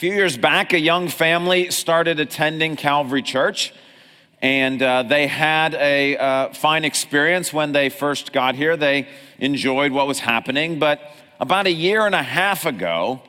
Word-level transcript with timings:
few 0.00 0.14
years 0.14 0.38
back, 0.38 0.72
a 0.72 0.80
young 0.80 1.08
family 1.08 1.70
started 1.70 2.18
attending 2.20 2.74
Calvary 2.74 3.20
Church, 3.20 3.74
and 4.40 4.82
uh, 4.82 5.02
they 5.02 5.26
had 5.26 5.74
a 5.74 6.16
uh, 6.16 6.54
fine 6.54 6.86
experience 6.86 7.52
when 7.52 7.72
they 7.72 7.90
first 7.90 8.32
got 8.32 8.54
here. 8.54 8.78
They 8.78 9.08
enjoyed 9.40 9.92
what 9.92 10.06
was 10.06 10.18
happening, 10.18 10.78
but 10.78 11.02
about 11.38 11.66
a 11.66 11.70
year 11.70 12.06
and 12.06 12.14
a 12.14 12.22
half 12.22 12.64
ago, 12.64 13.20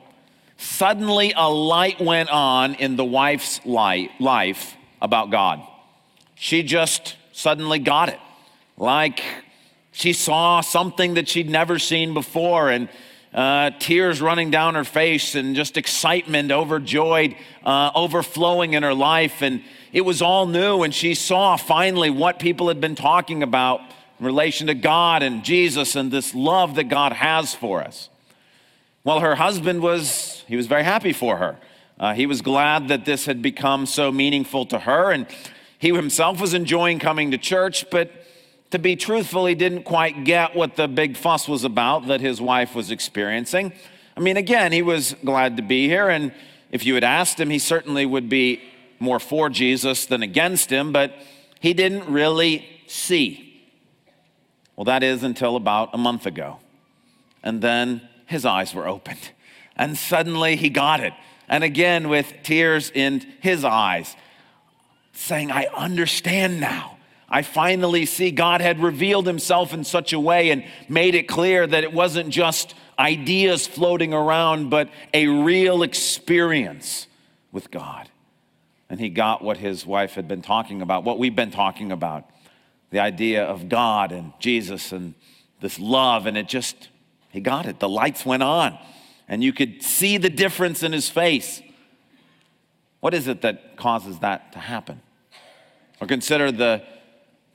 suddenly 0.56 1.34
a 1.36 1.46
light 1.46 2.00
went 2.00 2.30
on 2.30 2.72
in 2.76 2.96
the 2.96 3.04
wife's 3.04 3.60
life 3.66 4.74
about 5.02 5.30
God. 5.30 5.60
She 6.36 6.62
just 6.62 7.16
suddenly 7.32 7.80
got 7.80 8.08
it. 8.08 8.20
Like 8.78 9.22
she 9.90 10.14
saw 10.14 10.62
something 10.62 11.14
that 11.14 11.28
she'd 11.28 11.50
never 11.50 11.78
seen 11.78 12.14
before, 12.14 12.70
and 12.70 12.88
uh, 13.34 13.70
tears 13.78 14.20
running 14.20 14.50
down 14.50 14.74
her 14.74 14.84
face 14.84 15.34
and 15.34 15.56
just 15.56 15.76
excitement, 15.76 16.50
overjoyed, 16.50 17.34
uh, 17.64 17.90
overflowing 17.94 18.74
in 18.74 18.82
her 18.82 18.94
life. 18.94 19.42
And 19.42 19.62
it 19.92 20.02
was 20.02 20.20
all 20.20 20.46
new. 20.46 20.82
And 20.82 20.94
she 20.94 21.14
saw 21.14 21.56
finally 21.56 22.10
what 22.10 22.38
people 22.38 22.68
had 22.68 22.80
been 22.80 22.94
talking 22.94 23.42
about 23.42 23.80
in 24.20 24.26
relation 24.26 24.66
to 24.66 24.74
God 24.74 25.22
and 25.22 25.44
Jesus 25.44 25.96
and 25.96 26.10
this 26.10 26.34
love 26.34 26.74
that 26.74 26.84
God 26.84 27.12
has 27.12 27.54
for 27.54 27.80
us. 27.80 28.08
Well, 29.04 29.20
her 29.20 29.34
husband 29.34 29.82
was, 29.82 30.44
he 30.46 30.56
was 30.56 30.66
very 30.66 30.84
happy 30.84 31.12
for 31.12 31.38
her. 31.38 31.58
Uh, 31.98 32.14
he 32.14 32.26
was 32.26 32.42
glad 32.42 32.88
that 32.88 33.04
this 33.04 33.26
had 33.26 33.42
become 33.42 33.86
so 33.86 34.12
meaningful 34.12 34.66
to 34.66 34.78
her. 34.78 35.10
And 35.10 35.26
he 35.78 35.92
himself 35.92 36.40
was 36.40 36.54
enjoying 36.54 36.98
coming 36.98 37.30
to 37.30 37.38
church, 37.38 37.90
but 37.90 38.10
to 38.72 38.78
be 38.78 38.96
truthful, 38.96 39.46
he 39.46 39.54
didn't 39.54 39.84
quite 39.84 40.24
get 40.24 40.56
what 40.56 40.76
the 40.76 40.88
big 40.88 41.16
fuss 41.16 41.46
was 41.46 41.62
about 41.64 42.08
that 42.08 42.20
his 42.20 42.40
wife 42.40 42.74
was 42.74 42.90
experiencing. 42.90 43.72
I 44.16 44.20
mean, 44.20 44.36
again, 44.36 44.72
he 44.72 44.82
was 44.82 45.14
glad 45.24 45.56
to 45.58 45.62
be 45.62 45.88
here, 45.88 46.08
and 46.08 46.32
if 46.70 46.84
you 46.84 46.94
had 46.94 47.04
asked 47.04 47.38
him, 47.38 47.50
he 47.50 47.58
certainly 47.58 48.04
would 48.06 48.28
be 48.28 48.62
more 48.98 49.20
for 49.20 49.48
Jesus 49.50 50.06
than 50.06 50.22
against 50.22 50.70
him, 50.70 50.92
but 50.92 51.14
he 51.60 51.74
didn't 51.74 52.10
really 52.10 52.66
see. 52.86 53.62
Well, 54.74 54.84
that 54.84 55.02
is 55.02 55.22
until 55.22 55.56
about 55.56 55.90
a 55.92 55.98
month 55.98 56.26
ago. 56.26 56.58
And 57.42 57.60
then 57.60 58.08
his 58.26 58.44
eyes 58.46 58.74
were 58.74 58.88
opened, 58.88 59.30
and 59.76 59.98
suddenly 59.98 60.56
he 60.56 60.70
got 60.70 61.00
it. 61.00 61.12
And 61.48 61.62
again, 61.62 62.08
with 62.08 62.32
tears 62.42 62.90
in 62.94 63.20
his 63.40 63.64
eyes, 63.64 64.16
saying, 65.12 65.50
I 65.50 65.66
understand 65.74 66.58
now. 66.58 66.96
I 67.32 67.40
finally 67.40 68.04
see 68.04 68.30
God 68.30 68.60
had 68.60 68.82
revealed 68.82 69.26
himself 69.26 69.72
in 69.72 69.84
such 69.84 70.12
a 70.12 70.20
way 70.20 70.50
and 70.50 70.64
made 70.86 71.14
it 71.14 71.26
clear 71.26 71.66
that 71.66 71.82
it 71.82 71.92
wasn't 71.92 72.28
just 72.28 72.74
ideas 72.98 73.66
floating 73.66 74.12
around, 74.12 74.68
but 74.68 74.90
a 75.14 75.26
real 75.26 75.82
experience 75.82 77.06
with 77.50 77.70
God. 77.70 78.10
And 78.90 79.00
he 79.00 79.08
got 79.08 79.42
what 79.42 79.56
his 79.56 79.86
wife 79.86 80.14
had 80.14 80.28
been 80.28 80.42
talking 80.42 80.82
about, 80.82 81.04
what 81.04 81.18
we've 81.18 81.34
been 81.34 81.50
talking 81.50 81.90
about 81.90 82.28
the 82.90 83.00
idea 83.00 83.42
of 83.42 83.70
God 83.70 84.12
and 84.12 84.34
Jesus 84.38 84.92
and 84.92 85.14
this 85.60 85.78
love. 85.78 86.26
And 86.26 86.36
it 86.36 86.46
just, 86.46 86.90
he 87.30 87.40
got 87.40 87.64
it. 87.64 87.80
The 87.80 87.88
lights 87.88 88.26
went 88.26 88.42
on, 88.42 88.78
and 89.26 89.42
you 89.42 89.54
could 89.54 89.82
see 89.82 90.18
the 90.18 90.28
difference 90.28 90.82
in 90.82 90.92
his 90.92 91.08
face. 91.08 91.62
What 93.00 93.14
is 93.14 93.26
it 93.28 93.40
that 93.40 93.78
causes 93.78 94.18
that 94.18 94.52
to 94.52 94.58
happen? 94.58 95.00
Or 96.02 96.06
consider 96.06 96.52
the 96.52 96.82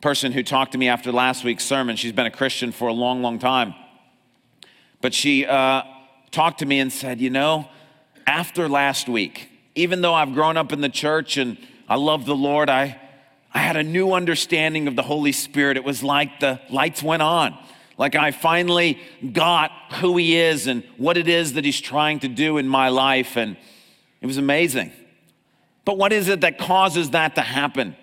person 0.01 0.31
who 0.31 0.43
talked 0.43 0.73
to 0.73 0.77
me 0.77 0.87
after 0.87 1.11
last 1.11 1.43
week's 1.43 1.65
sermon. 1.65 1.95
She's 1.95 2.11
been 2.11 2.25
a 2.25 2.31
Christian 2.31 2.71
for 2.71 2.87
a 2.87 2.93
long, 2.93 3.21
long 3.21 3.39
time. 3.39 3.73
But 5.01 5.13
she 5.13 5.45
uh, 5.45 5.83
talked 6.31 6.59
to 6.59 6.65
me 6.65 6.79
and 6.79 6.91
said, 6.91 7.19
You 7.19 7.29
know, 7.29 7.67
after 8.25 8.67
last 8.67 9.09
week, 9.09 9.49
even 9.75 10.01
though 10.01 10.13
I've 10.13 10.33
grown 10.33 10.57
up 10.57 10.71
in 10.71 10.81
the 10.81 10.89
church 10.89 11.37
and 11.37 11.57
I 11.87 11.95
love 11.95 12.25
the 12.25 12.35
Lord, 12.35 12.69
I, 12.69 12.99
I 13.53 13.59
had 13.59 13.77
a 13.77 13.83
new 13.83 14.13
understanding 14.13 14.87
of 14.87 14.95
the 14.95 15.03
Holy 15.03 15.31
Spirit. 15.31 15.77
It 15.77 15.83
was 15.83 16.03
like 16.03 16.39
the 16.39 16.59
lights 16.69 17.01
went 17.01 17.21
on. 17.21 17.57
Like 17.97 18.15
I 18.15 18.31
finally 18.31 18.99
got 19.33 19.71
who 19.93 20.17
He 20.17 20.37
is 20.37 20.67
and 20.67 20.83
what 20.97 21.17
it 21.17 21.27
is 21.27 21.53
that 21.53 21.65
He's 21.65 21.81
trying 21.81 22.19
to 22.19 22.27
do 22.27 22.57
in 22.57 22.67
my 22.67 22.89
life. 22.89 23.37
And 23.37 23.57
it 24.21 24.25
was 24.25 24.37
amazing. 24.37 24.91
But 25.85 25.97
what 25.97 26.11
is 26.11 26.27
it 26.27 26.41
that 26.41 26.57
causes 26.57 27.11
that 27.11 27.35
to 27.35 27.41
happen? 27.41 27.95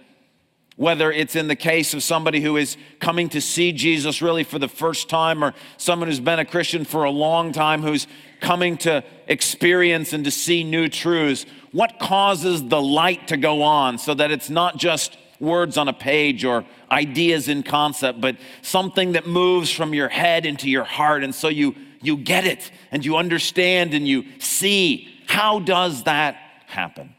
Whether 0.76 1.12
it's 1.12 1.36
in 1.36 1.46
the 1.46 1.56
case 1.56 1.94
of 1.94 2.02
somebody 2.02 2.40
who 2.40 2.56
is 2.56 2.76
coming 2.98 3.28
to 3.28 3.40
see 3.40 3.70
Jesus 3.70 4.20
really 4.20 4.42
for 4.42 4.58
the 4.58 4.68
first 4.68 5.08
time, 5.08 5.44
or 5.44 5.54
someone 5.76 6.08
who's 6.08 6.18
been 6.18 6.40
a 6.40 6.44
Christian 6.44 6.84
for 6.84 7.04
a 7.04 7.10
long 7.10 7.52
time 7.52 7.82
who's 7.82 8.08
coming 8.40 8.76
to 8.78 9.04
experience 9.28 10.12
and 10.12 10.24
to 10.24 10.30
see 10.30 10.64
new 10.64 10.88
truths, 10.88 11.46
what 11.72 11.98
causes 12.00 12.66
the 12.68 12.80
light 12.80 13.28
to 13.28 13.36
go 13.36 13.62
on 13.62 13.98
so 13.98 14.14
that 14.14 14.30
it's 14.30 14.50
not 14.50 14.76
just 14.76 15.16
words 15.40 15.76
on 15.76 15.88
a 15.88 15.92
page 15.92 16.44
or 16.44 16.64
ideas 16.90 17.48
in 17.48 17.62
concept, 17.62 18.20
but 18.20 18.36
something 18.62 19.12
that 19.12 19.26
moves 19.26 19.70
from 19.70 19.94
your 19.94 20.08
head 20.08 20.46
into 20.46 20.68
your 20.68 20.84
heart. 20.84 21.22
And 21.22 21.34
so 21.34 21.48
you, 21.48 21.74
you 22.02 22.16
get 22.16 22.46
it 22.46 22.70
and 22.90 23.04
you 23.04 23.16
understand 23.16 23.94
and 23.94 24.06
you 24.06 24.24
see. 24.38 25.08
How 25.26 25.58
does 25.58 26.04
that 26.04 26.36
happen? 26.66 27.14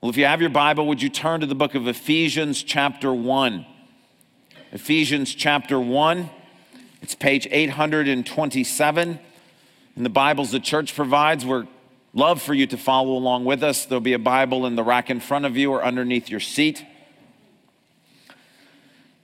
Well, 0.00 0.10
if 0.10 0.18
you 0.18 0.26
have 0.26 0.42
your 0.42 0.50
Bible, 0.50 0.86
would 0.88 1.00
you 1.00 1.08
turn 1.08 1.40
to 1.40 1.46
the 1.46 1.54
book 1.54 1.74
of 1.74 1.88
Ephesians, 1.88 2.62
chapter 2.62 3.14
1? 3.14 3.64
Ephesians, 4.72 5.34
chapter 5.34 5.80
1. 5.80 6.28
It's 7.00 7.14
page 7.14 7.48
827 7.50 9.18
in 9.96 10.02
the 10.02 10.10
Bibles 10.10 10.50
the 10.50 10.60
church 10.60 10.94
provides. 10.94 11.46
We're 11.46 11.66
love 12.12 12.42
for 12.42 12.52
you 12.52 12.66
to 12.66 12.76
follow 12.76 13.12
along 13.12 13.46
with 13.46 13.62
us. 13.62 13.86
There'll 13.86 14.02
be 14.02 14.12
a 14.12 14.18
Bible 14.18 14.66
in 14.66 14.76
the 14.76 14.84
rack 14.84 15.08
in 15.08 15.18
front 15.18 15.46
of 15.46 15.56
you 15.56 15.72
or 15.72 15.82
underneath 15.82 16.28
your 16.28 16.40
seat. 16.40 16.84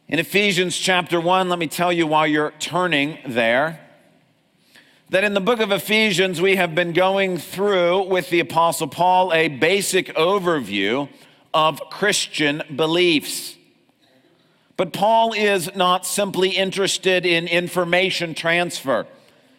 In 0.08 0.18
Ephesians 0.18 0.74
chapter 0.78 1.20
1, 1.20 1.50
let 1.50 1.58
me 1.58 1.66
tell 1.66 1.92
you 1.92 2.06
while 2.06 2.26
you're 2.26 2.52
turning 2.52 3.18
there 3.26 3.78
that 5.12 5.24
in 5.24 5.34
the 5.34 5.40
book 5.42 5.60
of 5.60 5.70
Ephesians, 5.70 6.40
we 6.40 6.56
have 6.56 6.74
been 6.74 6.94
going 6.94 7.36
through 7.36 8.04
with 8.04 8.30
the 8.30 8.40
Apostle 8.40 8.88
Paul 8.88 9.30
a 9.34 9.48
basic 9.48 10.06
overview 10.14 11.06
of 11.52 11.78
Christian 11.90 12.62
beliefs. 12.74 13.54
But 14.78 14.94
Paul 14.94 15.34
is 15.34 15.76
not 15.76 16.06
simply 16.06 16.48
interested 16.48 17.26
in 17.26 17.46
information 17.46 18.32
transfer. 18.32 19.06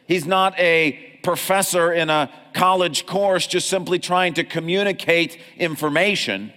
He's 0.07 0.25
not 0.25 0.59
a 0.59 1.19
professor 1.21 1.93
in 1.93 2.09
a 2.09 2.31
college 2.53 3.05
course 3.05 3.45
just 3.45 3.69
simply 3.69 3.99
trying 3.99 4.33
to 4.33 4.43
communicate 4.43 5.37
information. 5.57 6.51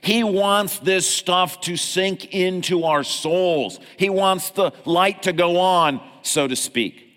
He 0.00 0.24
wants 0.24 0.78
this 0.78 1.06
stuff 1.06 1.60
to 1.62 1.76
sink 1.76 2.32
into 2.32 2.84
our 2.84 3.04
souls. 3.04 3.78
He 3.98 4.08
wants 4.08 4.48
the 4.48 4.72
light 4.86 5.24
to 5.24 5.34
go 5.34 5.58
on, 5.58 6.00
so 6.22 6.48
to 6.48 6.56
speak. 6.56 7.07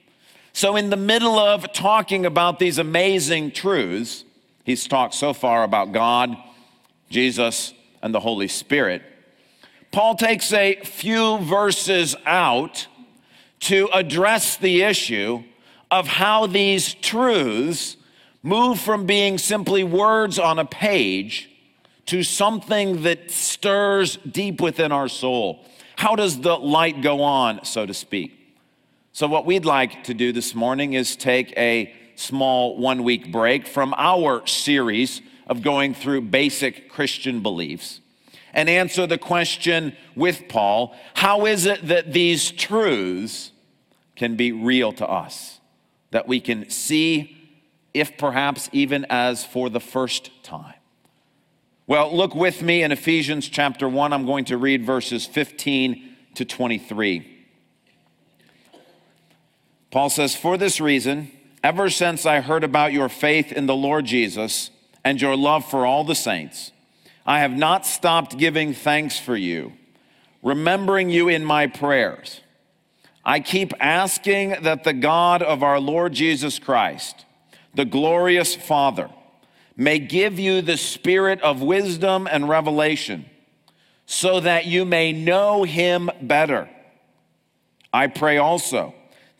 So, 0.54 0.76
in 0.76 0.90
the 0.90 0.98
middle 0.98 1.40
of 1.40 1.72
talking 1.72 2.26
about 2.26 2.60
these 2.60 2.78
amazing 2.78 3.52
truths, 3.52 4.26
he's 4.66 4.88
talked 4.88 5.14
so 5.14 5.34
far 5.34 5.64
about 5.64 5.94
God, 5.94 6.36
Jesus, 7.10 7.74
and 8.02 8.14
the 8.14 8.20
Holy 8.20 8.48
Spirit. 8.48 9.02
Paul 9.92 10.16
takes 10.16 10.52
a 10.54 10.76
few 10.84 11.38
verses 11.40 12.16
out 12.26 12.88
to 13.62 13.90
address 13.94 14.58
the 14.58 14.82
issue 14.82 15.44
of 15.90 16.08
how 16.08 16.48
these 16.48 16.94
truths 16.96 17.98
move 18.44 18.80
from 18.80 19.06
being 19.06 19.38
simply 19.38 19.84
words 19.84 20.40
on 20.40 20.60
a 20.60 20.66
page 20.66 21.50
to 22.08 22.24
something 22.24 23.04
that 23.04 23.32
stirs 23.32 24.18
deep 24.18 24.60
within 24.60 24.92
our 24.92 25.08
soul. 25.08 25.66
How 25.96 26.16
does 26.16 26.42
the 26.42 26.58
light 26.58 27.02
go 27.02 27.22
on, 27.22 27.64
so 27.64 27.86
to 27.86 27.94
speak? 27.94 28.41
So, 29.14 29.28
what 29.28 29.46
we'd 29.46 29.66
like 29.66 30.06
to 30.06 30.14
do 30.14 30.32
this 30.32 30.56
morning 30.56 30.94
is 30.94 31.18
take 31.18 31.52
a 31.58 31.94
small 32.16 32.78
one 32.78 33.04
week 33.04 33.30
break 33.30 33.68
from 33.68 33.94
our 33.98 34.48
series 34.48 35.22
of 35.47 35.62
going 35.62 35.94
through 35.94 36.22
basic 36.22 36.90
Christian 36.90 37.41
beliefs 37.41 38.00
and 38.53 38.70
answer 38.70 39.06
the 39.06 39.18
question 39.18 39.97
with 40.16 40.47
Paul 40.47 40.96
how 41.14 41.46
is 41.46 41.66
it 41.66 41.88
that 41.90 42.14
these 42.14 42.52
truths 42.52 43.52
can 44.16 44.38
be 44.38 44.53
real 44.53 44.94
to 44.94 45.08
us? 45.08 45.59
That 46.12 46.28
we 46.28 46.40
can 46.40 46.70
see, 46.70 47.38
if 47.94 48.18
perhaps 48.18 48.70
even 48.72 49.06
as 49.09 49.44
for 49.44 49.70
the 49.70 49.80
first 49.82 50.32
time. 50.41 50.76
Well, 51.85 52.16
look 52.16 52.34
with 52.34 52.62
me 52.62 52.84
in 52.84 52.94
Ephesians 52.94 53.50
chapter 53.50 53.90
1. 53.90 54.14
I'm 54.14 54.26
going 54.26 54.46
to 54.46 54.58
read 54.58 54.85
verses 54.85 55.26
15 55.26 56.16
to 56.35 56.46
23. 56.46 57.31
Paul 59.91 60.09
says, 60.09 60.35
For 60.35 60.58
this 60.58 60.79
reason, 60.79 61.32
ever 61.61 61.90
since 61.90 62.26
I 62.26 62.40
heard 62.40 62.64
about 62.64 62.93
your 62.93 63.09
faith 63.09 63.52
in 63.52 63.66
the 63.66 63.76
Lord 63.76 64.05
Jesus 64.05 64.72
and 65.03 65.22
your 65.22 65.35
love 65.35 65.70
for 65.70 65.85
all 65.85 66.05
the 66.05 66.16
saints, 66.16 66.72
I 67.26 67.40
have 67.40 67.52
not 67.52 67.85
stopped 67.85 68.38
giving 68.38 68.73
thanks 68.73 69.20
for 69.20 69.35
you, 69.35 69.73
remembering 70.41 71.09
you 71.09 71.28
in 71.28 71.43
my 71.43 71.67
prayers. 71.67 72.40
I 73.23 73.41
keep 73.41 73.73
asking 73.79 74.64
that 74.64 74.85
the 74.85 74.93
God 74.93 75.43
of 75.43 75.61
our 75.61 75.79
Lord 75.79 76.14
Jesus 76.14 76.58
Christ, 76.58 77.26
the 77.76 77.85
glorious 77.85 78.55
Father, 78.55 79.09
may 79.76 79.99
give 79.99 80.40
you 80.40 80.61
the 80.61 80.78
spirit 80.78 81.41
of 81.41 81.61
wisdom 81.61 82.28
and 82.32 82.47
revelation, 82.47 83.26
so 84.05 84.40
that 84.40 84.66
you 84.66 84.85
may 84.85 85.11
know 85.11 85.64
him 85.64 86.09
better. 86.22 86.70
I 87.94 88.08
pray 88.08 88.37
also 88.37 88.96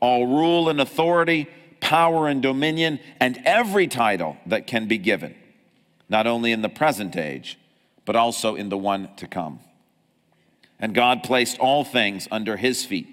all 0.00 0.26
rule 0.26 0.68
and 0.68 0.80
authority, 0.80 1.48
power 1.80 2.28
and 2.28 2.42
dominion, 2.42 3.00
and 3.20 3.40
every 3.44 3.86
title 3.86 4.36
that 4.46 4.66
can 4.66 4.86
be 4.86 4.98
given, 4.98 5.34
not 6.08 6.26
only 6.26 6.52
in 6.52 6.62
the 6.62 6.68
present 6.68 7.16
age, 7.16 7.58
but 8.04 8.16
also 8.16 8.54
in 8.54 8.68
the 8.68 8.78
one 8.78 9.08
to 9.16 9.26
come. 9.26 9.60
And 10.78 10.94
God 10.94 11.22
placed 11.22 11.58
all 11.58 11.84
things 11.84 12.26
under 12.30 12.56
his 12.56 12.84
feet 12.84 13.08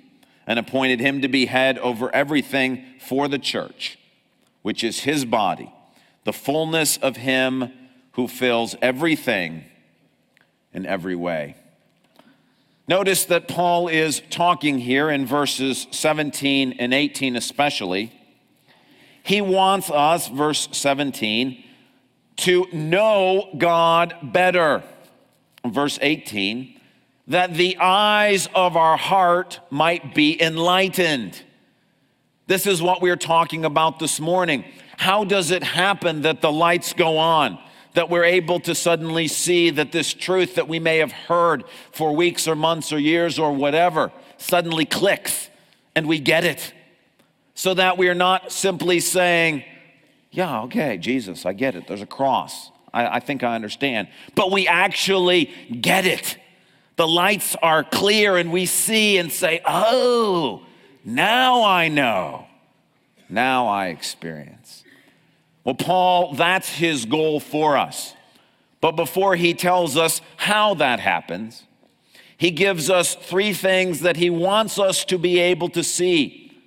and 0.48 0.58
appointed 0.58 1.02
him 1.02 1.22
to 1.22 1.28
be 1.28 1.46
head 1.46 1.78
over 1.80 2.14
everything 2.16 2.86
for 3.00 3.28
the 3.28 3.38
church, 3.38 4.00
which 4.62 4.84
is 4.84 5.02
his 5.02 5.26
body, 5.26 5.72
the 6.24 6.34
fullness 6.34 6.98
of 6.98 7.18
him 7.18 7.72
who 8.14 8.28
fills 8.28 8.76
everything 8.82 9.66
in 10.74 10.86
every 10.86 11.16
way. 11.16 11.56
Notice 12.88 13.26
that 13.26 13.50
Paul 13.50 13.90
is 13.90 14.22
talking 14.30 14.80
here 14.80 15.10
in 15.10 15.26
verses 15.26 15.88
17 15.92 16.74
and 16.80 16.94
18, 16.94 17.36
especially. 17.36 18.14
He 19.24 19.42
wants 19.42 19.92
us, 19.92 20.30
verse 20.30 20.70
17, 20.72 21.64
to 22.38 22.66
know 22.72 23.50
God 23.58 24.16
better. 24.24 24.84
Verse 25.66 26.00
18, 26.02 26.80
that 27.28 27.56
the 27.56 27.78
eyes 27.78 28.48
of 28.56 28.78
our 28.78 28.96
heart 28.96 29.60
might 29.70 30.16
be 30.16 30.42
enlightened. 30.42 31.44
This 32.46 32.66
is 32.66 32.82
what 32.82 33.02
we 33.02 33.10
are 33.10 33.18
talking 33.18 33.66
about 33.66 34.00
this 34.00 34.22
morning. 34.22 34.64
How 34.96 35.26
does 35.26 35.52
it 35.52 35.62
happen 35.62 36.22
that 36.22 36.40
the 36.40 36.52
lights 36.54 36.94
go 36.94 37.18
on? 37.18 37.60
That 37.98 38.12
we're 38.12 38.24
able 38.24 38.60
to 38.60 38.76
suddenly 38.76 39.28
see 39.28 39.72
that 39.72 39.92
this 39.92 40.14
truth 40.14 40.54
that 40.54 40.68
we 40.68 40.78
may 40.78 41.00
have 41.00 41.12
heard 41.12 41.64
for 41.92 42.16
weeks 42.16 42.48
or 42.48 42.56
months 42.56 42.94
or 42.94 43.00
years 43.00 43.40
or 43.40 43.52
whatever 43.52 44.12
suddenly 44.38 44.86
clicks 44.86 45.50
and 45.96 46.08
we 46.08 46.20
get 46.20 46.44
it. 46.44 46.76
So 47.56 47.74
that 47.74 47.98
we 47.98 48.08
are 48.08 48.14
not 48.14 48.52
simply 48.52 49.00
saying, 49.00 49.64
yeah, 50.30 50.62
okay, 50.66 51.00
Jesus, 51.00 51.44
I 51.44 51.54
get 51.54 51.76
it. 51.76 51.88
There's 51.88 52.04
a 52.04 52.06
cross. 52.06 52.70
I, 52.94 53.16
I 53.16 53.20
think 53.20 53.44
I 53.44 53.56
understand. 53.56 54.10
But 54.36 54.52
we 54.52 54.68
actually 54.68 55.46
get 55.82 56.06
it. 56.06 56.38
The 56.98 57.08
lights 57.08 57.56
are 57.64 57.84
clear 57.84 58.38
and 58.38 58.52
we 58.52 58.68
see 58.68 59.18
and 59.18 59.32
say, 59.32 59.60
oh, 59.66 60.62
now 61.04 61.64
I 61.64 61.88
know. 61.88 62.46
Now 63.28 63.66
I 63.66 63.88
experience. 63.88 64.84
Well, 65.68 65.76
Paul, 65.76 66.34
that's 66.34 66.70
his 66.70 67.04
goal 67.04 67.42
for 67.42 67.76
us. 67.76 68.14
But 68.80 68.94
before 68.94 69.36
he 69.36 69.54
tells 69.54 69.98
us 69.98 70.22
how 70.38 70.76
that 70.76 71.02
happens, 71.02 71.64
he 72.38 72.52
gives 72.52 72.90
us 72.90 73.16
three 73.16 73.52
things 73.52 74.00
that 74.00 74.16
he 74.16 74.30
wants 74.30 74.80
us 74.80 75.04
to 75.04 75.18
be 75.18 75.40
able 75.40 75.68
to 75.72 75.84
see. 75.84 76.58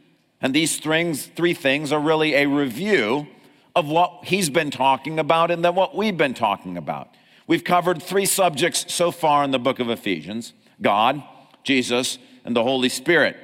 And 0.42 0.54
these 0.54 0.76
three 0.76 1.54
things 1.54 1.92
are 1.92 1.98
really 1.98 2.34
a 2.34 2.46
review 2.46 3.26
of 3.74 3.88
what 3.88 4.26
he's 4.26 4.50
been 4.50 4.70
talking 4.70 5.18
about 5.18 5.50
and 5.50 5.64
then 5.64 5.74
what 5.74 5.96
we've 5.96 6.18
been 6.18 6.34
talking 6.34 6.76
about. 6.76 7.08
We've 7.46 7.64
covered 7.64 8.02
three 8.02 8.26
subjects 8.26 8.92
so 8.92 9.10
far 9.10 9.44
in 9.44 9.50
the 9.50 9.58
book 9.58 9.78
of 9.78 9.88
Ephesians 9.88 10.52
God, 10.82 11.22
Jesus, 11.64 12.18
and 12.44 12.54
the 12.54 12.64
Holy 12.64 12.90
Spirit. 12.90 13.38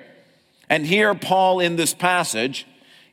And 0.68 0.84
here, 0.84 1.14
Paul, 1.14 1.60
in 1.60 1.76
this 1.76 1.94
passage, 1.94 2.66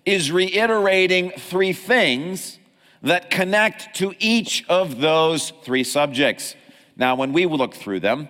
is 0.06 0.32
reiterating 0.32 1.32
three 1.32 1.74
things 1.74 2.60
that 3.02 3.30
connect 3.30 3.96
to 3.98 4.14
each 4.20 4.66
of 4.70 5.00
those 5.00 5.52
three 5.64 5.84
subjects. 5.84 6.56
Now, 6.96 7.16
when 7.16 7.34
we 7.34 7.46
look 7.46 7.74
through 7.74 8.00
them, 8.00 8.30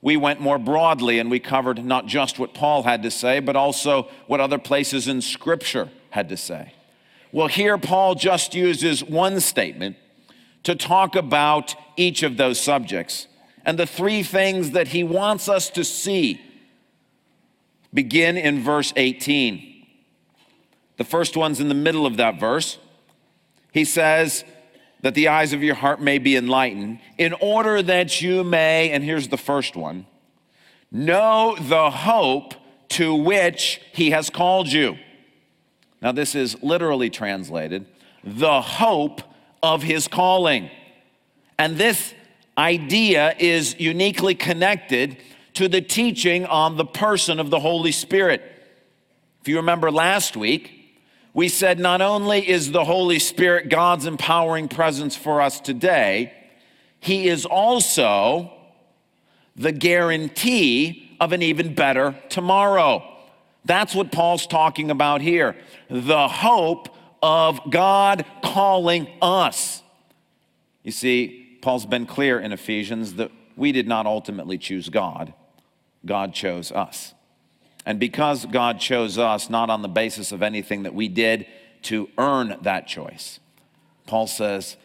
we 0.00 0.16
went 0.16 0.40
more 0.40 0.58
broadly 0.58 1.18
and 1.18 1.30
we 1.30 1.40
covered 1.40 1.84
not 1.84 2.06
just 2.06 2.38
what 2.38 2.54
Paul 2.54 2.82
had 2.82 3.02
to 3.04 3.10
say, 3.10 3.40
but 3.40 3.56
also 3.56 4.08
what 4.26 4.40
other 4.40 4.58
places 4.58 5.08
in 5.08 5.22
Scripture 5.22 5.88
had 6.10 6.28
to 6.28 6.36
say. 6.36 6.74
Well, 7.32 7.48
here 7.48 7.78
Paul 7.78 8.14
just 8.14 8.54
uses 8.54 9.02
one 9.02 9.40
statement 9.40 9.96
to 10.62 10.74
talk 10.74 11.16
about 11.16 11.74
each 11.96 12.22
of 12.22 12.36
those 12.36 12.60
subjects. 12.60 13.26
And 13.64 13.78
the 13.78 13.86
three 13.86 14.22
things 14.22 14.72
that 14.72 14.88
he 14.88 15.02
wants 15.02 15.48
us 15.48 15.70
to 15.70 15.84
see 15.84 16.40
begin 17.92 18.36
in 18.36 18.62
verse 18.62 18.92
18. 18.94 19.73
The 20.96 21.04
first 21.04 21.36
one's 21.36 21.60
in 21.60 21.68
the 21.68 21.74
middle 21.74 22.06
of 22.06 22.16
that 22.18 22.38
verse. 22.38 22.78
He 23.72 23.84
says 23.84 24.44
that 25.00 25.14
the 25.14 25.28
eyes 25.28 25.52
of 25.52 25.62
your 25.62 25.74
heart 25.74 26.00
may 26.00 26.18
be 26.18 26.36
enlightened, 26.36 27.00
in 27.18 27.34
order 27.34 27.82
that 27.82 28.22
you 28.22 28.44
may, 28.44 28.90
and 28.90 29.04
here's 29.04 29.28
the 29.28 29.36
first 29.36 29.76
one, 29.76 30.06
know 30.90 31.56
the 31.60 31.90
hope 31.90 32.54
to 32.90 33.14
which 33.14 33.80
he 33.92 34.12
has 34.12 34.30
called 34.30 34.70
you. 34.70 34.96
Now, 36.00 36.12
this 36.12 36.34
is 36.34 36.62
literally 36.62 37.10
translated 37.10 37.86
the 38.22 38.60
hope 38.60 39.22
of 39.62 39.82
his 39.82 40.06
calling. 40.08 40.70
And 41.58 41.76
this 41.76 42.14
idea 42.56 43.34
is 43.38 43.78
uniquely 43.80 44.34
connected 44.34 45.16
to 45.54 45.68
the 45.68 45.80
teaching 45.80 46.46
on 46.46 46.76
the 46.76 46.84
person 46.84 47.40
of 47.40 47.50
the 47.50 47.60
Holy 47.60 47.92
Spirit. 47.92 48.42
If 49.40 49.48
you 49.48 49.56
remember 49.56 49.90
last 49.90 50.36
week, 50.36 50.83
we 51.34 51.48
said 51.48 51.80
not 51.80 52.00
only 52.00 52.48
is 52.48 52.70
the 52.70 52.84
Holy 52.84 53.18
Spirit 53.18 53.68
God's 53.68 54.06
empowering 54.06 54.68
presence 54.68 55.16
for 55.16 55.40
us 55.40 55.60
today, 55.60 56.32
He 57.00 57.28
is 57.28 57.44
also 57.44 58.52
the 59.56 59.72
guarantee 59.72 61.16
of 61.20 61.32
an 61.32 61.42
even 61.42 61.74
better 61.74 62.16
tomorrow. 62.28 63.02
That's 63.64 63.94
what 63.94 64.12
Paul's 64.12 64.46
talking 64.46 64.90
about 64.90 65.20
here. 65.20 65.56
The 65.90 66.28
hope 66.28 66.88
of 67.22 67.60
God 67.70 68.24
calling 68.42 69.08
us. 69.20 69.82
You 70.82 70.92
see, 70.92 71.58
Paul's 71.62 71.86
been 71.86 72.06
clear 72.06 72.38
in 72.38 72.52
Ephesians 72.52 73.14
that 73.14 73.30
we 73.56 73.72
did 73.72 73.88
not 73.88 74.06
ultimately 74.06 74.58
choose 74.58 74.88
God, 74.88 75.32
God 76.04 76.34
chose 76.34 76.70
us. 76.70 77.13
And 77.86 78.00
because 78.00 78.46
God 78.46 78.80
chose 78.80 79.18
us 79.18 79.50
not 79.50 79.70
on 79.70 79.82
the 79.82 79.88
basis 79.88 80.32
of 80.32 80.42
anything 80.42 80.84
that 80.84 80.94
we 80.94 81.08
did 81.08 81.46
to 81.82 82.08
earn 82.16 82.56
that 82.62 82.86
choice, 82.86 83.40
Paul 84.06 84.26
says, 84.26 84.76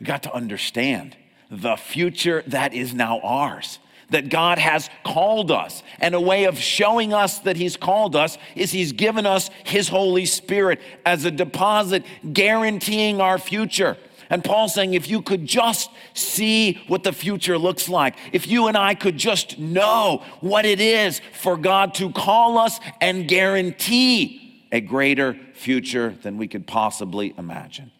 we 0.00 0.06
got 0.06 0.22
to 0.24 0.34
understand 0.34 1.16
the 1.50 1.76
future 1.76 2.42
that 2.46 2.74
is 2.74 2.94
now 2.94 3.20
ours. 3.20 3.78
That 4.10 4.28
God 4.28 4.58
has 4.58 4.88
called 5.04 5.50
us. 5.50 5.82
And 5.98 6.14
a 6.14 6.20
way 6.20 6.44
of 6.44 6.58
showing 6.58 7.12
us 7.12 7.40
that 7.40 7.56
He's 7.56 7.76
called 7.76 8.14
us 8.14 8.38
is 8.54 8.70
He's 8.70 8.92
given 8.92 9.26
us 9.26 9.50
His 9.64 9.88
Holy 9.88 10.26
Spirit 10.26 10.80
as 11.04 11.24
a 11.24 11.30
deposit, 11.32 12.04
guaranteeing 12.32 13.20
our 13.20 13.36
future. 13.36 13.96
And 14.28 14.42
Paul's 14.42 14.74
saying, 14.74 14.94
if 14.94 15.08
you 15.08 15.22
could 15.22 15.46
just 15.46 15.90
see 16.14 16.82
what 16.88 17.04
the 17.04 17.12
future 17.12 17.58
looks 17.58 17.88
like, 17.88 18.16
if 18.32 18.46
you 18.46 18.66
and 18.66 18.76
I 18.76 18.94
could 18.94 19.16
just 19.16 19.58
know 19.58 20.22
what 20.40 20.64
it 20.64 20.80
is 20.80 21.20
for 21.32 21.56
God 21.56 21.94
to 21.94 22.10
call 22.10 22.58
us 22.58 22.80
and 23.00 23.28
guarantee 23.28 24.64
a 24.72 24.80
greater 24.80 25.34
future 25.54 26.16
than 26.22 26.36
we 26.36 26.48
could 26.48 26.66
possibly 26.66 27.34
imagine. 27.38 27.90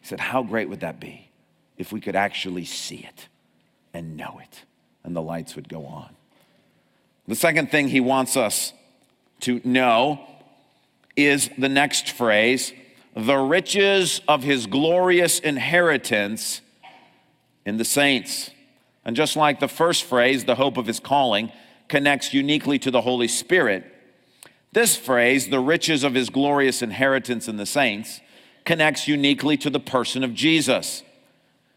He 0.00 0.06
said, 0.06 0.20
How 0.20 0.42
great 0.42 0.68
would 0.68 0.80
that 0.80 1.00
be 1.00 1.28
if 1.76 1.92
we 1.92 2.00
could 2.00 2.16
actually 2.16 2.64
see 2.64 3.06
it 3.08 3.28
and 3.92 4.16
know 4.16 4.40
it? 4.42 4.62
And 5.04 5.16
the 5.16 5.22
lights 5.22 5.56
would 5.56 5.68
go 5.68 5.86
on. 5.86 6.10
The 7.26 7.34
second 7.34 7.70
thing 7.70 7.88
he 7.88 8.00
wants 8.00 8.36
us 8.36 8.72
to 9.40 9.60
know 9.64 10.20
is 11.16 11.50
the 11.58 11.68
next 11.68 12.10
phrase 12.10 12.72
the 13.14 13.36
riches 13.36 14.20
of 14.26 14.42
his 14.42 14.66
glorious 14.66 15.38
inheritance 15.38 16.60
in 17.64 17.76
the 17.76 17.84
saints. 17.84 18.50
And 19.04 19.16
just 19.16 19.36
like 19.36 19.60
the 19.60 19.68
first 19.68 20.04
phrase, 20.04 20.44
the 20.44 20.54
hope 20.54 20.76
of 20.76 20.86
his 20.86 21.00
calling, 21.00 21.52
connects 21.88 22.32
uniquely 22.32 22.78
to 22.78 22.90
the 22.90 23.02
Holy 23.02 23.28
Spirit, 23.28 23.84
this 24.72 24.96
phrase, 24.96 25.48
the 25.48 25.60
riches 25.60 26.02
of 26.02 26.14
his 26.14 26.30
glorious 26.30 26.80
inheritance 26.80 27.46
in 27.46 27.58
the 27.58 27.66
saints, 27.66 28.20
connects 28.64 29.06
uniquely 29.06 29.56
to 29.58 29.68
the 29.68 29.80
person 29.80 30.24
of 30.24 30.32
Jesus. 30.32 31.02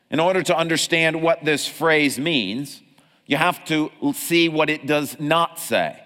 In 0.10 0.20
order 0.20 0.42
to 0.44 0.56
understand 0.56 1.22
what 1.22 1.44
this 1.44 1.68
phrase 1.68 2.18
means, 2.18 2.82
you 3.26 3.36
have 3.36 3.66
to 3.66 3.92
see 4.14 4.48
what 4.48 4.70
it 4.70 4.86
does 4.86 5.20
not 5.20 5.60
say. 5.60 6.00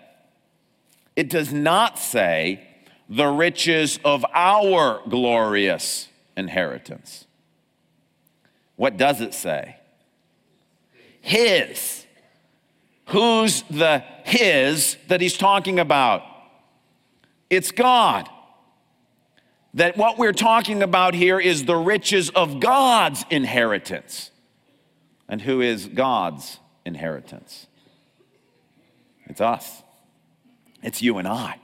It 1.16 1.30
does 1.30 1.54
not 1.54 2.00
say 2.00 2.69
the 3.10 3.28
riches 3.28 4.00
of 4.06 4.24
our 4.34 5.02
glorious 5.10 6.08
inheritance. 6.38 7.26
What 8.76 8.98
does 8.98 9.20
it 9.20 9.34
say? 9.34 9.78
His. 11.20 12.06
Who's 13.08 13.64
the 13.64 14.04
his 14.24 14.96
that 15.08 15.20
he's 15.20 15.36
talking 15.36 15.80
about? 15.80 16.22
It's 17.50 17.72
God. 17.72 18.30
That 19.74 19.98
what 19.98 20.18
we're 20.18 20.32
talking 20.32 20.84
about 20.84 21.16
here 21.16 21.40
is 21.40 21.66
the 21.66 21.76
riches 21.76 22.30
of 22.30 22.60
God's 22.60 23.26
inheritance. 23.30 24.32
And 25.28 25.42
who 25.42 25.62
is 25.62 25.88
God's 25.88 26.60
inheritance? 26.86 27.68
It's 29.26 29.42
us, 29.42 29.84
it's 30.82 31.02
you 31.02 31.18
and 31.18 31.28
I. 31.28 31.60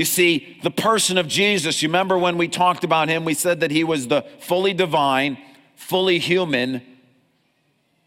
You 0.00 0.06
see, 0.06 0.58
the 0.62 0.70
person 0.70 1.18
of 1.18 1.28
Jesus, 1.28 1.82
you 1.82 1.90
remember 1.90 2.16
when 2.16 2.38
we 2.38 2.48
talked 2.48 2.84
about 2.84 3.10
him, 3.10 3.26
we 3.26 3.34
said 3.34 3.60
that 3.60 3.70
he 3.70 3.84
was 3.84 4.08
the 4.08 4.22
fully 4.38 4.72
divine, 4.72 5.36
fully 5.74 6.18
human 6.18 6.80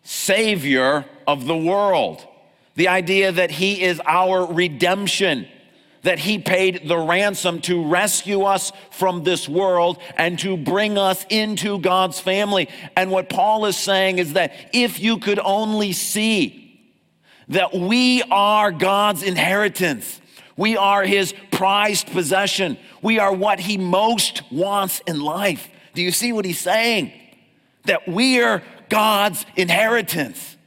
Savior 0.02 1.06
of 1.28 1.46
the 1.46 1.56
world. 1.56 2.28
The 2.74 2.88
idea 2.88 3.32
that 3.32 3.52
he 3.52 3.84
is 3.84 4.02
our 4.08 4.44
redemption, 4.44 5.48
that 6.02 6.18
he 6.18 6.40
paid 6.40 6.88
the 6.88 6.98
ransom 6.98 7.62
to 7.62 7.86
rescue 7.86 8.42
us 8.42 8.72
from 8.90 9.24
this 9.24 9.48
world 9.48 10.00
and 10.18 10.40
to 10.40 10.58
bring 10.58 10.98
us 10.98 11.24
into 11.30 11.78
God's 11.78 12.20
family. 12.20 12.70
And 12.98 13.12
what 13.12 13.30
Paul 13.30 13.68
is 13.68 13.78
saying 13.78 14.18
is 14.18 14.34
that 14.34 14.52
if 14.74 15.00
you 15.00 15.20
could 15.20 15.38
only 15.38 15.92
see 15.92 16.90
that 17.50 17.72
we 17.72 18.24
are 18.32 18.72
God's 18.72 19.22
inheritance, 19.22 20.22
we 20.56 20.78
are 20.78 21.04
his 21.04 21.34
prized 21.52 22.08
possession. 22.08 22.78
We 23.02 23.20
are 23.20 23.34
what 23.34 23.60
he 23.60 23.78
most 23.78 24.44
wants 24.52 25.02
in 25.08 25.20
life. 25.20 25.70
Do 25.94 26.02
you 26.02 26.12
see 26.12 26.32
what 26.32 26.46
he's 26.46 26.60
saying? 26.60 27.12
That 27.86 28.08
we 28.08 28.42
are 28.42 28.64
God's 28.90 29.46
inheritance. 29.56 30.58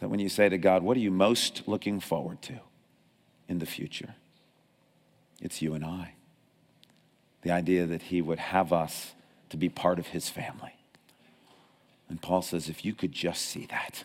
That 0.00 0.08
when 0.08 0.20
you 0.20 0.28
say 0.28 0.48
to 0.48 0.58
God, 0.58 0.82
What 0.82 0.96
are 0.96 1.00
you 1.00 1.10
most 1.10 1.62
looking 1.66 2.00
forward 2.00 2.42
to 2.42 2.60
in 3.48 3.58
the 3.58 3.66
future? 3.66 4.14
It's 5.40 5.62
you 5.62 5.74
and 5.74 5.84
I. 5.84 6.14
The 7.42 7.50
idea 7.50 7.86
that 7.86 8.02
he 8.02 8.22
would 8.22 8.38
have 8.38 8.72
us 8.72 9.14
to 9.50 9.56
be 9.56 9.68
part 9.68 9.98
of 9.98 10.08
his 10.08 10.28
family. 10.28 10.72
And 12.08 12.20
Paul 12.20 12.42
says, 12.42 12.68
If 12.68 12.84
you 12.84 12.94
could 12.94 13.12
just 13.12 13.42
see 13.42 13.66
that, 13.66 14.04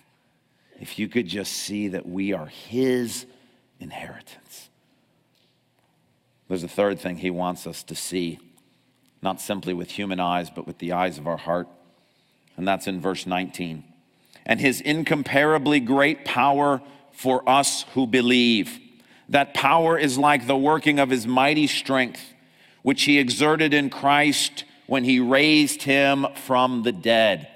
if 0.80 0.98
you 0.98 1.10
could 1.10 1.28
just 1.28 1.52
see 1.52 1.90
that 1.90 2.08
we 2.08 2.32
are 2.32 2.46
his 2.48 3.26
inheritance 3.82 4.69
there's 6.50 6.64
a 6.64 6.68
third 6.68 7.00
thing 7.00 7.18
he 7.18 7.30
wants 7.30 7.66
us 7.68 7.84
to 7.84 7.96
see, 7.96 8.40
not 9.22 9.40
simply 9.40 9.74
with 9.74 9.92
human 9.92 10.20
eyes, 10.20 10.50
but 10.50 10.66
with 10.68 10.80
the 10.80 10.92
eyes 10.92 11.18
of 11.18 11.28
our 11.28 11.38
heart. 11.38 11.68
And 12.58 12.68
that's 12.68 12.88
in 12.88 13.00
verse 13.00 13.26
19. 13.26 13.84
And 14.46 14.60
his 14.60 14.82
incomparably 14.82 15.80
great 15.80 16.26
power 16.26 16.82
for 17.14 17.48
us 17.48 17.84
who 17.94 18.08
believe. 18.08 18.80
That 19.30 19.54
power 19.54 19.98
is 19.98 20.18
like 20.18 20.48
the 20.48 20.58
working 20.58 21.00
of 21.00 21.12
his 21.12 21.28
mighty 21.28 21.68
strength, 21.68 22.22
which 22.82 23.04
he 23.04 23.20
exerted 23.20 23.74
in 23.74 23.92
Christ 23.92 24.64
when 24.88 25.04
he 25.04 25.20
raised 25.20 25.84
him 25.84 26.26
from 26.48 26.82
the 26.82 26.92
dead. 26.92 27.48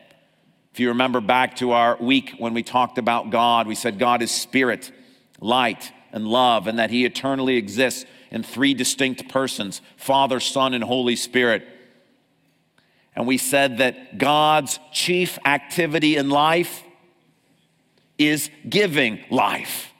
If 0.72 0.80
you 0.80 0.90
remember 0.90 1.20
back 1.20 1.56
to 1.58 1.72
our 1.72 1.98
week 1.98 2.36
when 2.38 2.54
we 2.54 2.62
talked 2.62 3.00
about 3.00 3.32
God, 3.32 3.66
we 3.66 3.76
said 3.76 3.98
God 3.98 4.22
is 4.22 4.30
spirit, 4.30 4.92
light, 5.40 5.92
and 6.12 6.28
love, 6.28 6.68
and 6.68 6.78
that 6.78 6.92
he 6.92 7.06
eternally 7.06 7.58
exists 7.58 8.06
in 8.34 8.44
three 8.44 8.74
distinct 8.74 9.30
persons 9.30 9.82
Father, 9.96 10.42
Son, 10.42 10.74
and 10.74 10.84
Holy 10.84 11.16
Spirit. 11.16 11.66
And 13.16 13.28
we 13.28 13.38
said 13.38 13.78
that 13.78 14.18
God's 14.18 14.80
chief 14.92 15.38
activity 15.46 16.18
in 16.18 16.30
life 16.30 16.84
is 18.18 18.50
giving 18.68 19.24
life. 19.30 19.92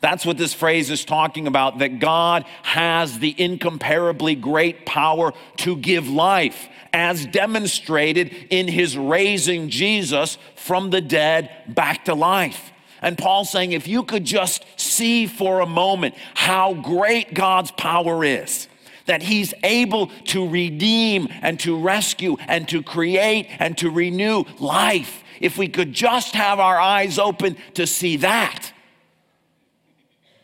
That's 0.00 0.26
what 0.26 0.36
this 0.36 0.52
phrase 0.52 0.90
is 0.90 1.04
talking 1.04 1.46
about 1.46 1.78
that 1.78 1.98
God 1.98 2.44
has 2.62 3.18
the 3.18 3.34
incomparably 3.38 4.34
great 4.34 4.84
power 4.84 5.32
to 5.58 5.76
give 5.76 6.08
life, 6.08 6.68
as 6.92 7.24
demonstrated 7.26 8.34
in 8.50 8.68
his 8.68 8.98
raising 8.98 9.70
Jesus 9.70 10.36
from 10.56 10.90
the 10.90 11.00
dead 11.00 11.50
back 11.68 12.04
to 12.06 12.14
life. 12.14 12.70
And 13.00 13.18
Paul's 13.18 13.50
saying, 13.50 13.72
if 13.72 13.88
you 13.88 14.02
could 14.02 14.24
just 14.24 14.64
see 14.94 15.26
for 15.26 15.60
a 15.60 15.66
moment 15.66 16.14
how 16.34 16.74
great 16.74 17.34
God's 17.34 17.70
power 17.72 18.24
is, 18.24 18.68
that 19.06 19.22
he's 19.22 19.52
able 19.62 20.08
to 20.26 20.48
redeem 20.48 21.28
and 21.42 21.58
to 21.60 21.78
rescue 21.78 22.36
and 22.48 22.68
to 22.68 22.82
create 22.82 23.48
and 23.58 23.76
to 23.78 23.90
renew 23.90 24.44
life. 24.58 25.22
If 25.40 25.58
we 25.58 25.68
could 25.68 25.92
just 25.92 26.34
have 26.34 26.60
our 26.60 26.78
eyes 26.78 27.18
open 27.18 27.56
to 27.74 27.86
see 27.86 28.16
that, 28.18 28.72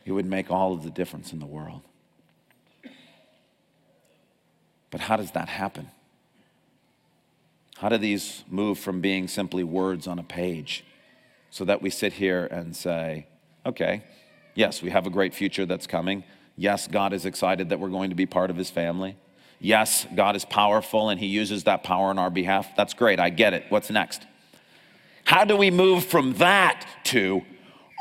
it 0.04 0.12
would 0.12 0.26
make 0.26 0.50
all 0.50 0.72
of 0.72 0.82
the 0.82 0.90
difference 0.90 1.32
in 1.32 1.38
the 1.38 1.46
world. 1.46 1.82
But 4.90 5.00
how 5.00 5.16
does 5.16 5.30
that 5.32 5.48
happen? 5.48 5.88
How 7.76 7.88
do 7.88 7.96
these 7.96 8.44
move 8.48 8.78
from 8.78 9.00
being 9.00 9.28
simply 9.28 9.64
words 9.64 10.06
on 10.06 10.18
a 10.18 10.22
page 10.22 10.84
so 11.50 11.64
that 11.64 11.80
we 11.80 11.90
sit 11.90 12.12
here 12.12 12.44
and 12.46 12.76
say, 12.76 13.26
okay, 13.64 14.02
yes, 14.54 14.82
we 14.82 14.90
have 14.90 15.06
a 15.06 15.10
great 15.10 15.34
future 15.34 15.66
that's 15.66 15.86
coming. 15.86 16.24
Yes, 16.56 16.86
God 16.86 17.12
is 17.12 17.24
excited 17.24 17.70
that 17.70 17.80
we're 17.80 17.88
going 17.88 18.10
to 18.10 18.16
be 18.16 18.26
part 18.26 18.50
of 18.50 18.56
his 18.56 18.70
family. 18.70 19.16
Yes, 19.60 20.06
God 20.14 20.36
is 20.36 20.44
powerful 20.44 21.10
and 21.10 21.20
he 21.20 21.26
uses 21.26 21.64
that 21.64 21.82
power 21.82 22.06
on 22.06 22.18
our 22.18 22.30
behalf. 22.30 22.74
That's 22.76 22.94
great. 22.94 23.20
I 23.20 23.30
get 23.30 23.52
it. 23.54 23.64
What's 23.68 23.90
next? 23.90 24.22
How 25.24 25.44
do 25.44 25.56
we 25.56 25.70
move 25.70 26.04
from 26.04 26.34
that 26.34 26.86
to, 27.04 27.42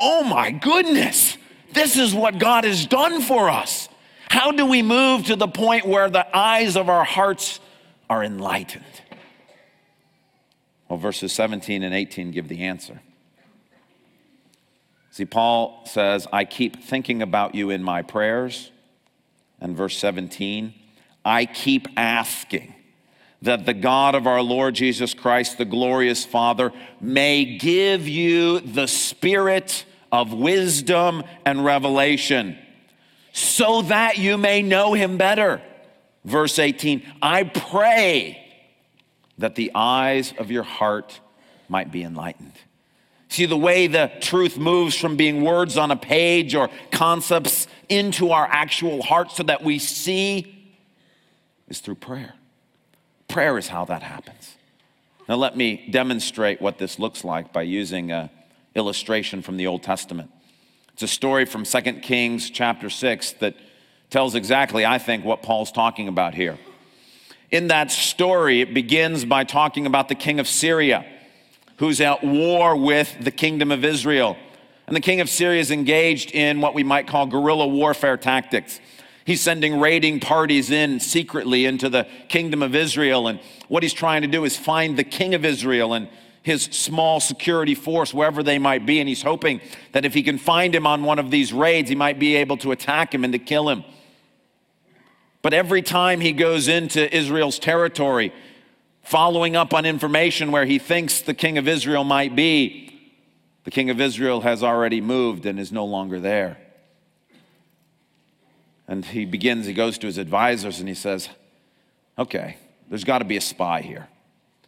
oh 0.00 0.24
my 0.24 0.50
goodness, 0.50 1.36
this 1.72 1.96
is 1.96 2.14
what 2.14 2.38
God 2.38 2.64
has 2.64 2.86
done 2.86 3.20
for 3.20 3.48
us? 3.48 3.88
How 4.30 4.52
do 4.52 4.64
we 4.64 4.82
move 4.82 5.26
to 5.26 5.36
the 5.36 5.48
point 5.48 5.86
where 5.86 6.08
the 6.08 6.36
eyes 6.36 6.76
of 6.76 6.88
our 6.88 7.04
hearts 7.04 7.60
are 8.08 8.24
enlightened? 8.24 8.84
Well, 10.88 10.98
verses 10.98 11.32
17 11.32 11.82
and 11.82 11.94
18 11.94 12.30
give 12.30 12.48
the 12.48 12.62
answer. 12.62 13.00
See, 15.10 15.24
Paul 15.24 15.82
says, 15.86 16.26
I 16.32 16.44
keep 16.44 16.82
thinking 16.84 17.20
about 17.20 17.54
you 17.54 17.70
in 17.70 17.82
my 17.82 18.02
prayers. 18.02 18.70
And 19.60 19.76
verse 19.76 19.98
17, 19.98 20.72
I 21.24 21.44
keep 21.46 21.88
asking 21.96 22.74
that 23.42 23.66
the 23.66 23.74
God 23.74 24.14
of 24.14 24.26
our 24.26 24.42
Lord 24.42 24.74
Jesus 24.74 25.14
Christ, 25.14 25.58
the 25.58 25.64
glorious 25.64 26.24
Father, 26.24 26.72
may 27.00 27.58
give 27.58 28.06
you 28.06 28.60
the 28.60 28.86
spirit 28.86 29.84
of 30.12 30.32
wisdom 30.32 31.22
and 31.44 31.64
revelation 31.64 32.58
so 33.32 33.82
that 33.82 34.18
you 34.18 34.36
may 34.36 34.62
know 34.62 34.92
him 34.92 35.16
better. 35.16 35.62
Verse 36.24 36.58
18, 36.58 37.02
I 37.22 37.44
pray 37.44 38.36
that 39.38 39.54
the 39.54 39.72
eyes 39.74 40.34
of 40.38 40.50
your 40.50 40.62
heart 40.62 41.20
might 41.68 41.90
be 41.90 42.02
enlightened. 42.02 42.52
See, 43.30 43.46
the 43.46 43.56
way 43.56 43.86
the 43.86 44.10
truth 44.20 44.58
moves 44.58 44.96
from 44.96 45.14
being 45.16 45.42
words 45.42 45.78
on 45.78 45.92
a 45.92 45.96
page 45.96 46.56
or 46.56 46.68
concepts 46.90 47.68
into 47.88 48.32
our 48.32 48.44
actual 48.44 49.02
hearts 49.02 49.36
so 49.36 49.44
that 49.44 49.62
we 49.62 49.78
see 49.78 50.74
is 51.68 51.78
through 51.78 51.94
prayer. 51.94 52.34
Prayer 53.28 53.56
is 53.56 53.68
how 53.68 53.84
that 53.84 54.02
happens. 54.02 54.56
Now, 55.28 55.36
let 55.36 55.56
me 55.56 55.86
demonstrate 55.90 56.60
what 56.60 56.78
this 56.78 56.98
looks 56.98 57.22
like 57.22 57.52
by 57.52 57.62
using 57.62 58.10
an 58.10 58.30
illustration 58.74 59.42
from 59.42 59.56
the 59.56 59.68
Old 59.68 59.84
Testament. 59.84 60.32
It's 60.92 61.04
a 61.04 61.08
story 61.08 61.44
from 61.44 61.62
2 61.62 61.80
Kings 62.02 62.50
chapter 62.50 62.90
6 62.90 63.34
that 63.34 63.54
tells 64.10 64.34
exactly, 64.34 64.84
I 64.84 64.98
think, 64.98 65.24
what 65.24 65.40
Paul's 65.40 65.70
talking 65.70 66.08
about 66.08 66.34
here. 66.34 66.58
In 67.52 67.68
that 67.68 67.92
story, 67.92 68.60
it 68.60 68.74
begins 68.74 69.24
by 69.24 69.44
talking 69.44 69.86
about 69.86 70.08
the 70.08 70.16
king 70.16 70.40
of 70.40 70.48
Syria 70.48 71.06
who's 71.80 71.98
at 72.02 72.22
war 72.22 72.76
with 72.76 73.16
the 73.24 73.30
kingdom 73.30 73.72
of 73.72 73.86
Israel. 73.86 74.36
And 74.86 74.94
the 74.94 75.00
king 75.00 75.22
of 75.22 75.30
Syria 75.30 75.60
is 75.60 75.70
engaged 75.70 76.30
in 76.32 76.60
what 76.60 76.74
we 76.74 76.84
might 76.84 77.06
call 77.06 77.24
guerrilla 77.24 77.66
warfare 77.66 78.18
tactics. 78.18 78.78
He's 79.24 79.40
sending 79.40 79.80
raiding 79.80 80.20
parties 80.20 80.70
in 80.70 81.00
secretly 81.00 81.64
into 81.64 81.88
the 81.88 82.06
kingdom 82.28 82.62
of 82.62 82.74
Israel. 82.74 83.28
And 83.28 83.40
what 83.68 83.82
he's 83.82 83.94
trying 83.94 84.20
to 84.20 84.28
do 84.28 84.44
is 84.44 84.58
find 84.58 84.98
the 84.98 85.04
king 85.04 85.34
of 85.34 85.42
Israel 85.42 85.94
and 85.94 86.08
his 86.42 86.64
small 86.64 87.18
security 87.18 87.74
force, 87.74 88.12
wherever 88.12 88.42
they 88.42 88.58
might 88.58 88.84
be. 88.84 89.00
And 89.00 89.08
he's 89.08 89.22
hoping 89.22 89.62
that 89.92 90.04
if 90.04 90.12
he 90.12 90.22
can 90.22 90.36
find 90.36 90.74
him 90.74 90.86
on 90.86 91.02
one 91.02 91.18
of 91.18 91.30
these 91.30 91.50
raids, 91.50 91.88
he 91.88 91.94
might 91.94 92.18
be 92.18 92.36
able 92.36 92.58
to 92.58 92.72
attack 92.72 93.14
him 93.14 93.24
and 93.24 93.32
to 93.32 93.38
kill 93.38 93.70
him. 93.70 93.84
But 95.40 95.54
every 95.54 95.80
time 95.80 96.20
he 96.20 96.32
goes 96.32 96.68
into 96.68 97.14
Israel's 97.16 97.58
territory, 97.58 98.34
following 99.02 99.56
up 99.56 99.74
on 99.74 99.84
information 99.84 100.52
where 100.52 100.64
he 100.64 100.78
thinks 100.78 101.20
the 101.20 101.34
king 101.34 101.58
of 101.58 101.66
Israel 101.66 102.04
might 102.04 102.36
be, 102.36 102.86
the 103.64 103.70
king 103.70 103.90
of 103.90 104.00
Israel 104.00 104.40
has 104.40 104.62
already 104.62 105.00
moved 105.00 105.46
and 105.46 105.58
is 105.58 105.72
no 105.72 105.84
longer 105.84 106.20
there. 106.20 106.58
And 108.88 109.04
he 109.04 109.24
begins, 109.24 109.66
he 109.66 109.72
goes 109.72 109.98
to 109.98 110.06
his 110.06 110.18
advisors 110.18 110.80
and 110.80 110.88
he 110.88 110.94
says, 110.94 111.28
Okay, 112.18 112.56
there's 112.88 113.04
got 113.04 113.18
to 113.18 113.24
be 113.24 113.36
a 113.36 113.40
spy 113.40 113.82
here. 113.82 114.08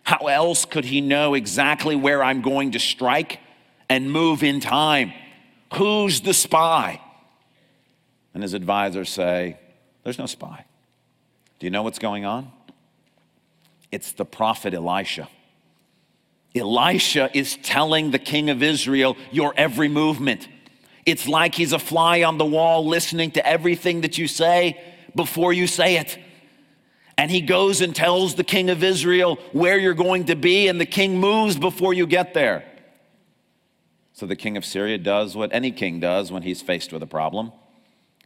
How 0.04 0.26
else 0.26 0.64
could 0.64 0.84
he 0.84 1.00
know 1.00 1.34
exactly 1.34 1.96
where 1.96 2.22
I'm 2.22 2.40
going 2.40 2.72
to 2.72 2.78
strike 2.78 3.40
and 3.88 4.10
move 4.10 4.42
in 4.42 4.60
time? 4.60 5.12
Who's 5.74 6.20
the 6.20 6.34
spy? 6.34 7.00
And 8.34 8.42
his 8.42 8.54
advisors 8.54 9.10
say, 9.10 9.58
There's 10.04 10.18
no 10.18 10.26
spy. 10.26 10.66
Do 11.58 11.66
you 11.66 11.70
know 11.70 11.82
what's 11.82 11.98
going 11.98 12.24
on? 12.24 12.50
It's 13.92 14.12
the 14.12 14.24
prophet 14.24 14.74
Elisha. 14.74 15.28
Elisha 16.54 17.30
is 17.32 17.56
telling 17.62 18.10
the 18.10 18.18
king 18.18 18.50
of 18.50 18.62
Israel 18.62 19.16
your 19.30 19.54
every 19.56 19.88
movement. 19.88 20.48
It's 21.06 21.28
like 21.28 21.54
he's 21.54 21.72
a 21.72 21.78
fly 21.78 22.24
on 22.24 22.38
the 22.38 22.44
wall 22.44 22.86
listening 22.86 23.30
to 23.32 23.46
everything 23.46 24.00
that 24.00 24.18
you 24.18 24.26
say 24.26 24.82
before 25.14 25.52
you 25.52 25.66
say 25.66 25.96
it. 25.96 26.18
And 27.16 27.30
he 27.30 27.40
goes 27.40 27.80
and 27.80 27.94
tells 27.94 28.34
the 28.34 28.44
king 28.44 28.70
of 28.70 28.82
Israel 28.82 29.38
where 29.52 29.78
you're 29.78 29.94
going 29.94 30.24
to 30.24 30.34
be, 30.34 30.66
and 30.68 30.80
the 30.80 30.86
king 30.86 31.18
moves 31.18 31.56
before 31.56 31.94
you 31.94 32.06
get 32.06 32.34
there. 32.34 32.64
So 34.14 34.26
the 34.26 34.36
king 34.36 34.56
of 34.56 34.64
Syria 34.64 34.98
does 34.98 35.36
what 35.36 35.52
any 35.52 35.70
king 35.70 36.00
does 36.00 36.32
when 36.32 36.42
he's 36.42 36.62
faced 36.62 36.92
with 36.92 37.02
a 37.02 37.06
problem 37.06 37.52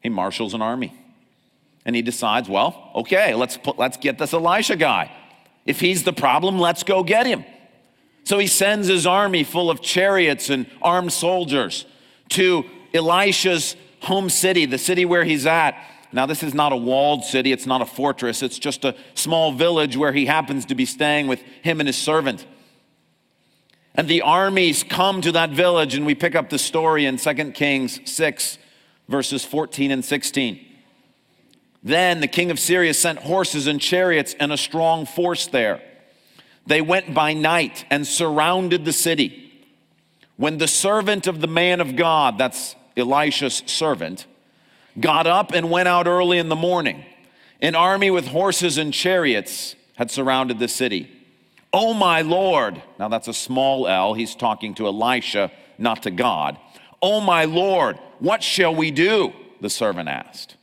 he 0.06 0.08
marshals 0.08 0.54
an 0.54 0.62
army. 0.62 0.94
And 1.84 1.96
he 1.96 2.02
decides, 2.02 2.48
well, 2.48 2.92
okay, 2.94 3.34
let's, 3.34 3.56
put, 3.56 3.76
let's 3.76 3.96
get 3.96 4.18
this 4.18 4.32
Elisha 4.32 4.76
guy. 4.76 5.10
If 5.66 5.80
he's 5.80 6.04
the 6.04 6.12
problem, 6.12 6.58
let's 6.58 6.82
go 6.82 7.02
get 7.02 7.26
him. 7.26 7.44
So 8.24 8.38
he 8.38 8.46
sends 8.46 8.88
his 8.88 9.06
army 9.06 9.44
full 9.44 9.70
of 9.70 9.80
chariots 9.82 10.50
and 10.50 10.66
armed 10.80 11.12
soldiers 11.12 11.86
to 12.30 12.64
Elisha's 12.94 13.76
home 14.00 14.30
city, 14.30 14.66
the 14.66 14.78
city 14.78 15.04
where 15.04 15.24
he's 15.24 15.46
at. 15.46 15.76
Now, 16.12 16.26
this 16.26 16.42
is 16.42 16.54
not 16.54 16.72
a 16.72 16.76
walled 16.76 17.24
city, 17.24 17.52
it's 17.52 17.66
not 17.66 17.82
a 17.82 17.86
fortress, 17.86 18.42
it's 18.42 18.58
just 18.58 18.84
a 18.84 18.94
small 19.14 19.52
village 19.52 19.96
where 19.96 20.12
he 20.12 20.26
happens 20.26 20.64
to 20.66 20.74
be 20.74 20.86
staying 20.86 21.26
with 21.26 21.40
him 21.62 21.80
and 21.80 21.88
his 21.88 21.96
servant. 21.96 22.46
And 23.94 24.08
the 24.08 24.22
armies 24.22 24.82
come 24.82 25.20
to 25.22 25.32
that 25.32 25.50
village, 25.50 25.94
and 25.94 26.06
we 26.06 26.14
pick 26.14 26.34
up 26.34 26.50
the 26.50 26.58
story 26.58 27.06
in 27.06 27.16
2 27.16 27.52
Kings 27.52 28.00
6, 28.10 28.58
verses 29.08 29.44
14 29.44 29.90
and 29.90 30.04
16. 30.04 30.64
Then 31.86 32.18
the 32.18 32.26
king 32.26 32.50
of 32.50 32.58
Syria 32.58 32.92
sent 32.94 33.20
horses 33.20 33.68
and 33.68 33.80
chariots 33.80 34.34
and 34.40 34.52
a 34.52 34.56
strong 34.56 35.06
force 35.06 35.46
there. 35.46 35.80
They 36.66 36.80
went 36.80 37.14
by 37.14 37.32
night 37.32 37.84
and 37.90 38.04
surrounded 38.04 38.84
the 38.84 38.92
city. 38.92 39.52
When 40.36 40.58
the 40.58 40.66
servant 40.66 41.28
of 41.28 41.40
the 41.40 41.46
man 41.46 41.80
of 41.80 41.94
God, 41.94 42.38
that's 42.38 42.74
Elisha's 42.96 43.62
servant, 43.66 44.26
got 44.98 45.28
up 45.28 45.52
and 45.52 45.70
went 45.70 45.86
out 45.86 46.08
early 46.08 46.38
in 46.38 46.48
the 46.48 46.56
morning, 46.56 47.04
an 47.62 47.76
army 47.76 48.10
with 48.10 48.26
horses 48.26 48.78
and 48.78 48.92
chariots 48.92 49.76
had 49.94 50.10
surrounded 50.10 50.58
the 50.58 50.66
city. 50.66 51.08
Oh, 51.72 51.94
my 51.94 52.22
Lord. 52.22 52.82
Now 52.98 53.06
that's 53.06 53.28
a 53.28 53.32
small 53.32 53.86
L. 53.86 54.14
He's 54.14 54.34
talking 54.34 54.74
to 54.74 54.88
Elisha, 54.88 55.52
not 55.78 56.02
to 56.02 56.10
God. 56.10 56.58
Oh, 57.00 57.20
my 57.20 57.44
Lord, 57.44 57.96
what 58.18 58.42
shall 58.42 58.74
we 58.74 58.90
do? 58.90 59.32
The 59.60 59.70
servant 59.70 60.08
asked. 60.08 60.55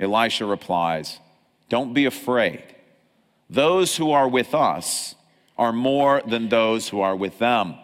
Elisha 0.00 0.46
replies, 0.46 1.20
Don't 1.68 1.92
be 1.92 2.06
afraid. 2.06 2.64
Those 3.48 3.96
who 3.96 4.10
are 4.10 4.28
with 4.28 4.54
us 4.54 5.14
are 5.58 5.72
more 5.72 6.22
than 6.26 6.48
those 6.48 6.88
who 6.88 7.00
are 7.00 7.14
with 7.14 7.38
them. 7.38 7.74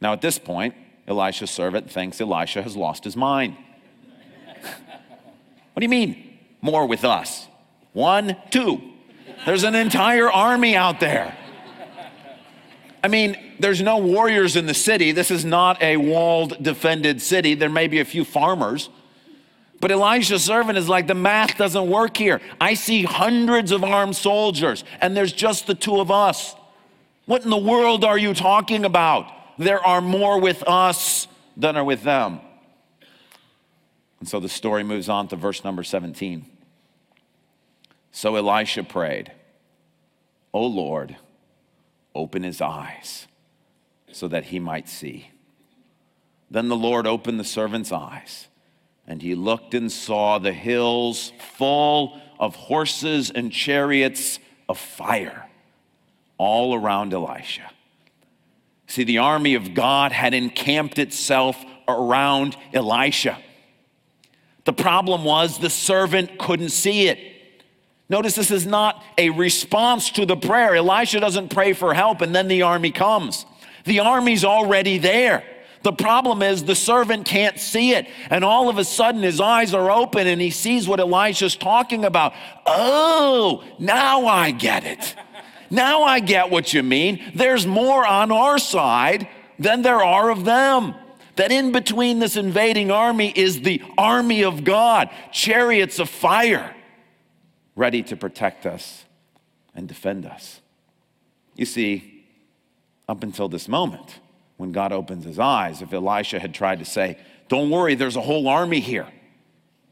Now, 0.00 0.12
at 0.12 0.22
this 0.22 0.38
point, 0.38 0.74
Elisha's 1.06 1.50
servant 1.50 1.90
thinks 1.90 2.20
Elisha 2.20 2.62
has 2.62 2.76
lost 2.76 3.04
his 3.04 3.16
mind. 3.16 3.56
what 4.62 5.80
do 5.80 5.84
you 5.84 5.88
mean, 5.88 6.38
more 6.60 6.86
with 6.86 7.04
us? 7.04 7.48
One, 7.92 8.36
two. 8.50 8.80
There's 9.44 9.64
an 9.64 9.74
entire 9.74 10.30
army 10.30 10.76
out 10.76 11.00
there. 11.00 11.36
I 13.02 13.08
mean, 13.08 13.36
there's 13.58 13.82
no 13.82 13.98
warriors 13.98 14.54
in 14.54 14.66
the 14.66 14.74
city. 14.74 15.10
This 15.10 15.32
is 15.32 15.44
not 15.44 15.82
a 15.82 15.96
walled, 15.96 16.62
defended 16.62 17.20
city. 17.20 17.54
There 17.54 17.68
may 17.68 17.88
be 17.88 17.98
a 17.98 18.04
few 18.04 18.24
farmers. 18.24 18.88
But 19.82 19.90
Elisha's 19.90 20.44
servant 20.44 20.78
is 20.78 20.88
like, 20.88 21.08
the 21.08 21.14
math 21.16 21.58
doesn't 21.58 21.90
work 21.90 22.16
here. 22.16 22.40
I 22.60 22.74
see 22.74 23.02
hundreds 23.02 23.72
of 23.72 23.82
armed 23.82 24.14
soldiers, 24.14 24.84
and 25.00 25.16
there's 25.16 25.32
just 25.32 25.66
the 25.66 25.74
two 25.74 25.98
of 25.98 26.08
us. 26.08 26.54
What 27.26 27.42
in 27.42 27.50
the 27.50 27.56
world 27.56 28.04
are 28.04 28.16
you 28.16 28.32
talking 28.32 28.84
about? 28.84 29.26
There 29.58 29.84
are 29.84 30.00
more 30.00 30.40
with 30.40 30.62
us 30.68 31.26
than 31.56 31.76
are 31.76 31.82
with 31.82 32.04
them. 32.04 32.40
And 34.20 34.28
so 34.28 34.38
the 34.38 34.48
story 34.48 34.84
moves 34.84 35.08
on 35.08 35.26
to 35.28 35.36
verse 35.36 35.64
number 35.64 35.82
17. 35.82 36.46
So 38.12 38.36
Elisha 38.36 38.84
prayed, 38.84 39.32
O 40.54 40.64
Lord, 40.64 41.16
open 42.14 42.44
his 42.44 42.60
eyes 42.60 43.26
so 44.12 44.28
that 44.28 44.44
he 44.44 44.60
might 44.60 44.88
see. 44.88 45.30
Then 46.48 46.68
the 46.68 46.76
Lord 46.76 47.04
opened 47.04 47.40
the 47.40 47.44
servant's 47.44 47.90
eyes, 47.90 48.46
and 49.06 49.20
he 49.20 49.34
looked 49.34 49.74
and 49.74 49.90
saw 49.90 50.38
the 50.38 50.52
hills 50.52 51.32
full 51.56 52.20
of 52.38 52.56
horses 52.56 53.30
and 53.30 53.52
chariots 53.52 54.38
of 54.68 54.78
fire 54.78 55.48
all 56.38 56.74
around 56.74 57.12
Elisha. 57.12 57.70
See, 58.86 59.04
the 59.04 59.18
army 59.18 59.54
of 59.54 59.74
God 59.74 60.12
had 60.12 60.34
encamped 60.34 60.98
itself 60.98 61.56
around 61.88 62.56
Elisha. 62.72 63.38
The 64.64 64.72
problem 64.72 65.24
was 65.24 65.58
the 65.58 65.70
servant 65.70 66.38
couldn't 66.38 66.70
see 66.70 67.08
it. 67.08 67.18
Notice 68.08 68.34
this 68.34 68.50
is 68.50 68.66
not 68.66 69.02
a 69.16 69.30
response 69.30 70.10
to 70.10 70.26
the 70.26 70.36
prayer. 70.36 70.74
Elisha 70.74 71.20
doesn't 71.20 71.48
pray 71.48 71.72
for 71.72 71.94
help 71.94 72.20
and 72.20 72.34
then 72.34 72.48
the 72.48 72.62
army 72.62 72.90
comes. 72.90 73.46
The 73.84 74.00
army's 74.00 74.44
already 74.44 74.98
there. 74.98 75.44
The 75.82 75.92
problem 75.92 76.42
is 76.42 76.64
the 76.64 76.74
servant 76.74 77.26
can't 77.26 77.58
see 77.58 77.92
it. 77.92 78.08
And 78.30 78.44
all 78.44 78.68
of 78.68 78.78
a 78.78 78.84
sudden 78.84 79.22
his 79.22 79.40
eyes 79.40 79.74
are 79.74 79.90
open 79.90 80.26
and 80.26 80.40
he 80.40 80.50
sees 80.50 80.86
what 80.86 81.00
Elisha's 81.00 81.56
talking 81.56 82.04
about. 82.04 82.34
Oh, 82.66 83.64
now 83.78 84.26
I 84.26 84.50
get 84.52 84.84
it. 84.84 85.16
Now 85.70 86.02
I 86.02 86.20
get 86.20 86.50
what 86.50 86.72
you 86.72 86.82
mean. 86.82 87.22
There's 87.34 87.66
more 87.66 88.06
on 88.06 88.30
our 88.30 88.58
side 88.58 89.28
than 89.58 89.82
there 89.82 90.02
are 90.02 90.30
of 90.30 90.44
them. 90.44 90.94
That 91.36 91.50
in 91.50 91.72
between 91.72 92.18
this 92.18 92.36
invading 92.36 92.90
army 92.90 93.32
is 93.34 93.62
the 93.62 93.82
army 93.96 94.44
of 94.44 94.64
God, 94.64 95.08
chariots 95.32 95.98
of 95.98 96.10
fire 96.10 96.76
ready 97.74 98.02
to 98.02 98.16
protect 98.16 98.66
us 98.66 99.04
and 99.74 99.88
defend 99.88 100.26
us. 100.26 100.60
You 101.56 101.64
see, 101.64 102.26
up 103.08 103.22
until 103.22 103.48
this 103.48 103.68
moment, 103.68 104.20
when 104.62 104.70
God 104.70 104.92
opens 104.92 105.24
his 105.24 105.40
eyes, 105.40 105.82
if 105.82 105.92
Elisha 105.92 106.38
had 106.38 106.54
tried 106.54 106.78
to 106.78 106.84
say, 106.84 107.18
Don't 107.48 107.68
worry, 107.68 107.96
there's 107.96 108.14
a 108.14 108.20
whole 108.20 108.46
army 108.46 108.78
here, 108.78 109.08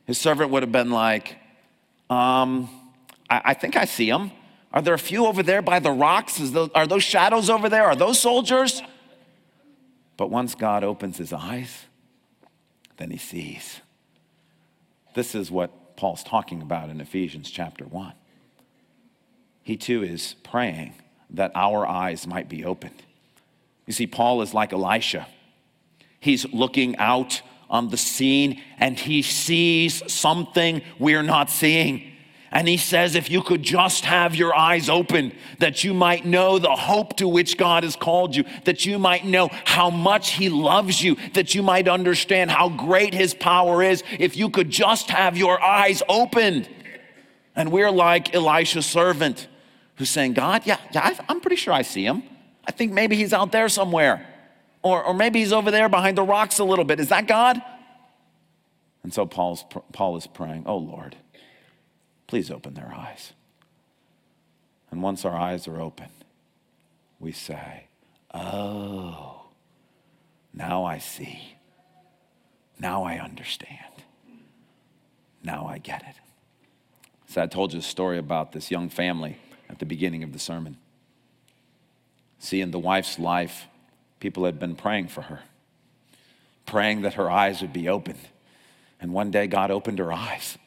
his 0.06 0.16
servant 0.16 0.52
would 0.52 0.62
have 0.62 0.70
been 0.70 0.92
like, 0.92 1.34
um, 2.08 2.70
I, 3.28 3.42
I 3.46 3.54
think 3.54 3.76
I 3.76 3.84
see 3.84 4.08
them. 4.08 4.30
Are 4.72 4.80
there 4.80 4.94
a 4.94 4.98
few 4.98 5.26
over 5.26 5.42
there 5.42 5.60
by 5.60 5.80
the 5.80 5.90
rocks? 5.90 6.36
Those, 6.36 6.70
are 6.72 6.86
those 6.86 7.02
shadows 7.02 7.50
over 7.50 7.68
there? 7.68 7.82
Are 7.82 7.96
those 7.96 8.20
soldiers? 8.20 8.80
But 10.16 10.30
once 10.30 10.54
God 10.54 10.84
opens 10.84 11.18
his 11.18 11.32
eyes, 11.32 11.86
then 12.96 13.10
he 13.10 13.18
sees. 13.18 13.80
This 15.14 15.34
is 15.34 15.50
what 15.50 15.96
Paul's 15.96 16.22
talking 16.22 16.62
about 16.62 16.90
in 16.90 17.00
Ephesians 17.00 17.50
chapter 17.50 17.84
1. 17.86 18.12
He 19.64 19.76
too 19.76 20.04
is 20.04 20.36
praying 20.44 20.94
that 21.30 21.50
our 21.56 21.84
eyes 21.84 22.24
might 22.24 22.48
be 22.48 22.64
opened. 22.64 23.02
You 23.90 23.94
see, 23.94 24.06
Paul 24.06 24.40
is 24.42 24.54
like 24.54 24.72
Elisha. 24.72 25.26
He's 26.20 26.46
looking 26.52 26.96
out 26.98 27.42
on 27.68 27.88
the 27.88 27.96
scene 27.96 28.62
and 28.78 28.96
he 28.96 29.20
sees 29.20 30.00
something 30.06 30.82
we're 31.00 31.24
not 31.24 31.50
seeing. 31.50 32.12
And 32.52 32.68
he 32.68 32.76
says, 32.76 33.16
if 33.16 33.28
you 33.28 33.42
could 33.42 33.64
just 33.64 34.04
have 34.04 34.36
your 34.36 34.54
eyes 34.54 34.88
open, 34.88 35.32
that 35.58 35.82
you 35.82 35.92
might 35.92 36.24
know 36.24 36.60
the 36.60 36.76
hope 36.76 37.16
to 37.16 37.26
which 37.26 37.56
God 37.56 37.82
has 37.82 37.96
called 37.96 38.36
you, 38.36 38.44
that 38.62 38.86
you 38.86 38.96
might 38.96 39.24
know 39.24 39.48
how 39.64 39.90
much 39.90 40.34
he 40.34 40.48
loves 40.48 41.02
you, 41.02 41.16
that 41.34 41.56
you 41.56 41.60
might 41.60 41.88
understand 41.88 42.52
how 42.52 42.68
great 42.68 43.12
his 43.12 43.34
power 43.34 43.82
is, 43.82 44.04
if 44.20 44.36
you 44.36 44.50
could 44.50 44.70
just 44.70 45.10
have 45.10 45.36
your 45.36 45.60
eyes 45.60 46.00
opened. 46.08 46.68
And 47.56 47.72
we're 47.72 47.90
like 47.90 48.36
Elisha's 48.36 48.86
servant 48.86 49.48
who's 49.96 50.10
saying, 50.10 50.34
God, 50.34 50.62
yeah, 50.64 50.78
yeah, 50.92 51.18
I'm 51.28 51.40
pretty 51.40 51.56
sure 51.56 51.72
I 51.72 51.82
see 51.82 52.04
him. 52.04 52.22
I 52.66 52.72
think 52.72 52.92
maybe 52.92 53.16
he's 53.16 53.32
out 53.32 53.52
there 53.52 53.68
somewhere. 53.68 54.26
Or, 54.82 55.02
or 55.02 55.14
maybe 55.14 55.40
he's 55.40 55.52
over 55.52 55.70
there 55.70 55.88
behind 55.88 56.16
the 56.16 56.22
rocks 56.22 56.58
a 56.58 56.64
little 56.64 56.84
bit. 56.84 57.00
Is 57.00 57.08
that 57.10 57.26
God? 57.26 57.60
And 59.02 59.12
so 59.12 59.26
Paul's, 59.26 59.64
Paul 59.92 60.16
is 60.16 60.26
praying, 60.26 60.64
Oh 60.66 60.76
Lord 60.76 61.16
please 62.30 62.48
open 62.48 62.74
their 62.74 62.94
eyes. 62.94 63.32
And 64.92 65.02
once 65.02 65.24
our 65.24 65.36
eyes 65.36 65.66
are 65.66 65.80
open, 65.80 66.10
we 67.18 67.32
say, 67.32 67.88
Oh, 68.32 69.46
now 70.54 70.84
I 70.84 70.98
see. 70.98 71.56
Now 72.78 73.02
I 73.02 73.18
understand. 73.18 74.04
Now 75.42 75.66
I 75.66 75.78
get 75.78 76.02
it. 76.02 76.14
So 77.26 77.42
I 77.42 77.46
told 77.46 77.72
you 77.72 77.80
a 77.80 77.82
story 77.82 78.16
about 78.16 78.52
this 78.52 78.70
young 78.70 78.88
family 78.88 79.38
at 79.68 79.80
the 79.80 79.86
beginning 79.86 80.22
of 80.22 80.32
the 80.32 80.38
sermon. 80.38 80.76
See, 82.40 82.62
in 82.62 82.70
the 82.70 82.78
wife's 82.78 83.18
life, 83.18 83.66
people 84.18 84.46
had 84.46 84.58
been 84.58 84.74
praying 84.74 85.08
for 85.08 85.20
her, 85.22 85.40
praying 86.66 87.02
that 87.02 87.14
her 87.14 87.30
eyes 87.30 87.60
would 87.60 87.72
be 87.72 87.88
opened. 87.88 88.18
And 88.98 89.12
one 89.12 89.30
day, 89.30 89.46
God 89.46 89.70
opened 89.70 89.98
her 89.98 90.12
eyes. 90.12 90.58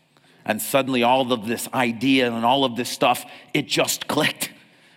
And 0.46 0.62
suddenly, 0.62 1.02
all 1.04 1.32
of 1.32 1.48
this 1.48 1.68
idea 1.74 2.32
and 2.32 2.46
all 2.46 2.64
of 2.64 2.76
this 2.76 2.90
stuff, 2.90 3.26
it 3.54 3.68
just 3.68 4.08
clicked. 4.08 4.52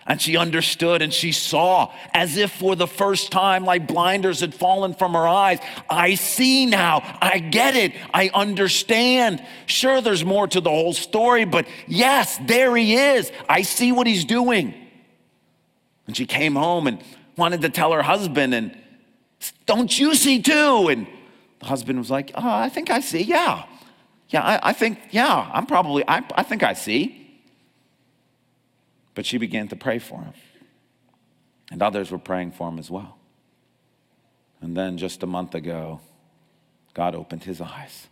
And 0.07 0.21
she 0.21 0.37
understood 0.37 1.03
and 1.03 1.13
she 1.13 1.33
saw 1.33 1.93
as 2.15 2.37
if 2.37 2.53
for 2.53 2.77
the 2.77 2.87
first 2.87 3.33
time, 3.33 3.65
like 3.65 3.89
blinders 3.89 4.41
had 4.41 4.55
fallen 4.55 4.95
from 4.95 5.15
her 5.15 5.27
eyes. 5.27 5.59
I 5.91 6.15
see 6.15 6.67
now. 6.67 7.03
I 7.21 7.39
get 7.39 7.75
it. 7.75 7.93
I 8.15 8.31
understand. 8.33 9.45
Sure, 9.65 10.01
there's 10.01 10.25
more 10.25 10.47
to 10.49 10.61
the 10.61 10.71
whole 10.71 10.93
story, 10.93 11.45
but 11.45 11.67
yes, 11.89 12.39
there 12.47 12.77
he 12.77 12.95
is. 12.95 13.33
I 13.49 13.63
see 13.63 13.91
what 13.91 14.07
he's 14.07 14.25
doing. 14.25 14.86
And 16.07 16.17
she 16.17 16.27
came 16.27 16.55
home 16.55 16.87
and 16.87 17.03
wanted 17.37 17.63
to 17.63 17.69
tell 17.69 17.93
her 17.93 18.03
husband, 18.03 18.55
and 18.55 18.77
don't 19.67 19.99
you 19.99 20.15
see 20.15 20.41
too? 20.41 20.89
And 20.89 21.07
the 21.61 21.67
husband 21.67 21.99
was 21.99 22.11
like, 22.11 22.31
oh, 22.35 22.49
I 22.49 22.69
think 22.69 22.91
I 22.91 23.01
see. 23.01 23.23
Yeah. 23.23 23.65
Yeah, 24.29 24.43
I, 24.43 24.71
I 24.71 24.73
think, 24.73 24.99
yeah, 25.11 25.51
I'm 25.53 25.67
probably, 25.67 26.03
I, 26.09 26.25
I 26.35 26.43
think 26.43 26.63
I 26.63 26.73
see. 26.73 27.41
But 29.15 29.25
she 29.25 29.39
began 29.39 29.69
to 29.69 29.77
pray 29.77 29.99
for 29.99 30.21
him. 30.21 30.35
And 31.71 31.83
others 31.83 32.11
were 32.11 32.19
praying 32.19 32.53
for 32.53 32.69
him 32.69 32.79
as 32.79 32.91
well. 32.91 33.19
And 34.61 34.77
then 34.77 34.99
just 34.99 35.23
a 35.23 35.27
month 35.27 35.55
ago, 35.55 36.01
God 36.95 37.15
opened 37.15 37.45
his 37.45 37.61
eyes 37.61 38.07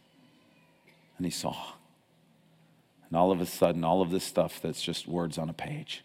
and 1.17 1.25
he 1.25 1.31
saw. 1.31 1.57
And 3.09 3.17
all 3.17 3.33
of 3.33 3.41
a 3.41 3.47
sudden, 3.47 3.85
all 3.85 4.03
of 4.03 4.11
this 4.11 4.25
stuff 4.25 4.61
that's 4.61 4.83
just 4.83 5.07
words 5.07 5.39
on 5.39 5.49
a 5.49 5.53
page. 5.53 6.05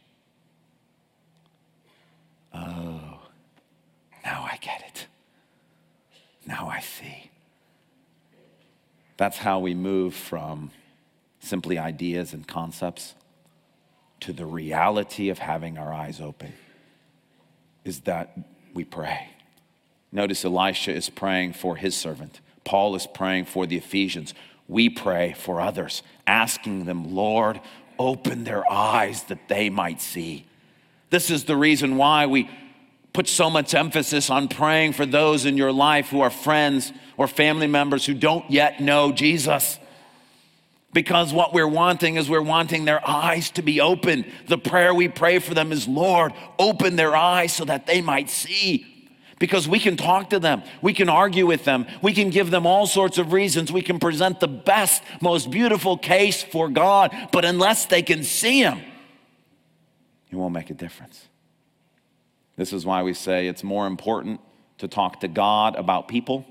Oh, 2.54 3.20
now 4.24 4.48
I 4.52 4.58
get 4.62 4.84
it. 4.88 5.08
Now 6.46 6.68
I 6.70 6.80
see. 6.80 7.30
That's 9.18 9.38
how 9.38 9.60
we 9.60 9.74
move 9.74 10.14
from 10.14 10.72
simply 11.40 11.78
ideas 11.78 12.34
and 12.34 12.48
concepts 12.48 13.16
to 14.22 14.34
the 14.34 14.46
reality 14.46 15.30
of 15.30 15.40
having 15.40 15.78
our 15.78 15.94
eyes 15.94 16.20
open 16.20 16.54
is 17.86 18.02
that 18.02 18.38
we 18.74 18.84
pray. 18.84 19.30
Notice 20.12 20.44
Elisha 20.44 20.94
is 20.94 21.10
praying 21.10 21.54
for 21.54 21.76
his 21.76 21.96
servant. 21.96 22.42
Paul 22.64 22.96
is 22.96 23.08
praying 23.08 23.46
for 23.46 23.66
the 23.66 23.78
Ephesians. 23.78 24.34
We 24.68 24.90
pray 24.90 25.34
for 25.38 25.62
others, 25.62 26.04
asking 26.28 26.86
them, 26.86 27.16
Lord, 27.16 27.62
open 27.98 28.44
their 28.44 28.70
eyes 28.72 29.24
that 29.24 29.48
they 29.48 29.70
might 29.70 30.02
see. 30.02 30.46
This 31.10 31.30
is 31.30 31.46
the 31.46 31.56
reason 31.56 31.98
why 31.98 32.26
we 32.26 32.50
put 33.14 33.28
so 33.28 33.50
much 33.50 33.74
emphasis 33.74 34.30
on 34.30 34.48
praying 34.48 34.94
for 34.94 35.06
those 35.06 35.46
in 35.46 35.58
your 35.58 35.72
life 35.72 36.10
who 36.10 36.22
are 36.22 36.30
friends 36.30 36.94
or 37.18 37.28
family 37.28 37.68
members 37.68 38.06
who 38.06 38.14
don't 38.14 38.50
yet 38.50 38.80
know 38.80 39.12
Jesus. 39.12 39.80
Because 40.94 41.34
what 41.34 41.54
we're 41.54 41.68
wanting 41.68 42.16
is 42.16 42.30
we're 42.30 42.42
wanting 42.42 42.86
their 42.86 43.08
eyes 43.08 43.52
to 43.52 43.62
be 43.62 43.80
open. 43.82 44.26
The 44.48 44.58
prayer 44.58 44.94
we 44.94 45.08
pray 45.08 45.40
for 45.40 45.54
them 45.54 45.72
is, 45.72 45.88
Lord, 45.88 46.34
open 46.58 46.96
their 46.96 47.16
eyes 47.16 47.54
so 47.54 47.66
that 47.66 47.86
they 47.86 48.02
might 48.02 48.30
see. 48.30 48.86
Because 49.38 49.68
we 49.68 49.80
can 49.80 49.96
talk 49.96 50.32
to 50.32 50.40
them, 50.40 50.64
we 50.82 50.94
can 50.94 51.08
argue 51.08 51.46
with 51.46 51.64
them, 51.64 51.88
we 52.02 52.12
can 52.12 52.30
give 52.30 52.52
them 52.52 52.66
all 52.66 52.86
sorts 52.86 53.18
of 53.18 53.32
reasons, 53.32 53.72
we 53.72 53.82
can 53.82 53.98
present 53.98 54.42
the 54.42 54.50
best, 54.50 55.02
most 55.22 55.50
beautiful 55.50 55.98
case 55.98 56.44
for 56.44 56.68
God, 56.68 57.16
but 57.32 57.46
unless 57.46 57.86
they 57.86 58.02
can 58.02 58.24
see 58.24 58.62
Him, 58.62 58.82
it 60.32 60.36
won't 60.36 60.54
make 60.54 60.70
a 60.70 60.74
difference. 60.74 61.28
This 62.56 62.74
is 62.74 62.86
why 62.86 63.04
we 63.04 63.14
say 63.14 63.48
it's 63.48 63.64
more 63.64 63.88
important 63.88 64.42
to 64.80 64.88
talk 64.88 65.22
to 65.22 65.28
God 65.28 65.76
about 65.76 66.08
people 66.08 66.46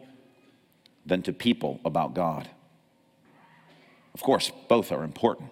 than 1.05 1.23
to 1.23 1.33
people 1.33 1.81
about 1.85 2.15
God. 2.15 2.49
Of 4.15 4.23
course, 4.23 4.51
both 4.69 4.91
are 4.91 5.05
important, 5.05 5.51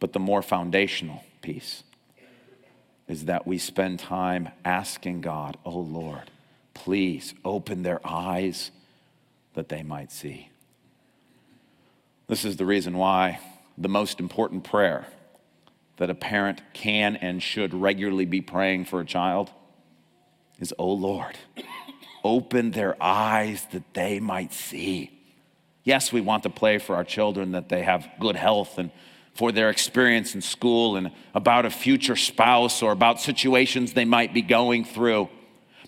but 0.00 0.12
the 0.12 0.18
more 0.18 0.42
foundational 0.42 1.24
piece 1.40 1.84
is 3.06 3.26
that 3.26 3.46
we 3.46 3.58
spend 3.58 3.98
time 3.98 4.48
asking 4.64 5.20
God, 5.20 5.56
oh 5.64 5.78
Lord, 5.78 6.30
please 6.72 7.34
open 7.44 7.82
their 7.82 8.00
eyes 8.04 8.70
that 9.54 9.68
they 9.68 9.82
might 9.82 10.10
see. 10.10 10.48
This 12.26 12.44
is 12.44 12.56
the 12.56 12.66
reason 12.66 12.96
why 12.96 13.38
the 13.76 13.88
most 13.88 14.20
important 14.20 14.64
prayer 14.64 15.06
that 15.96 16.10
a 16.10 16.14
parent 16.14 16.60
can 16.72 17.16
and 17.16 17.42
should 17.42 17.72
regularly 17.72 18.26
be 18.26 18.40
praying 18.40 18.84
for 18.84 19.00
a 19.00 19.04
child 19.04 19.50
is, 20.58 20.74
oh 20.78 20.92
Lord, 20.92 21.36
open 22.22 22.70
their 22.70 22.96
eyes 23.02 23.66
that 23.72 23.94
they 23.94 24.20
might 24.20 24.52
see. 24.52 25.10
Yes, 25.82 26.12
we 26.12 26.20
want 26.20 26.42
to 26.44 26.50
pray 26.50 26.78
for 26.78 26.96
our 26.96 27.04
children 27.04 27.52
that 27.52 27.68
they 27.68 27.82
have 27.82 28.08
good 28.18 28.36
health 28.36 28.78
and 28.78 28.90
for 29.34 29.52
their 29.52 29.68
experience 29.68 30.34
in 30.34 30.40
school 30.40 30.96
and 30.96 31.10
about 31.34 31.66
a 31.66 31.70
future 31.70 32.16
spouse 32.16 32.82
or 32.82 32.92
about 32.92 33.20
situations 33.20 33.92
they 33.92 34.04
might 34.04 34.32
be 34.32 34.42
going 34.42 34.84
through. 34.84 35.28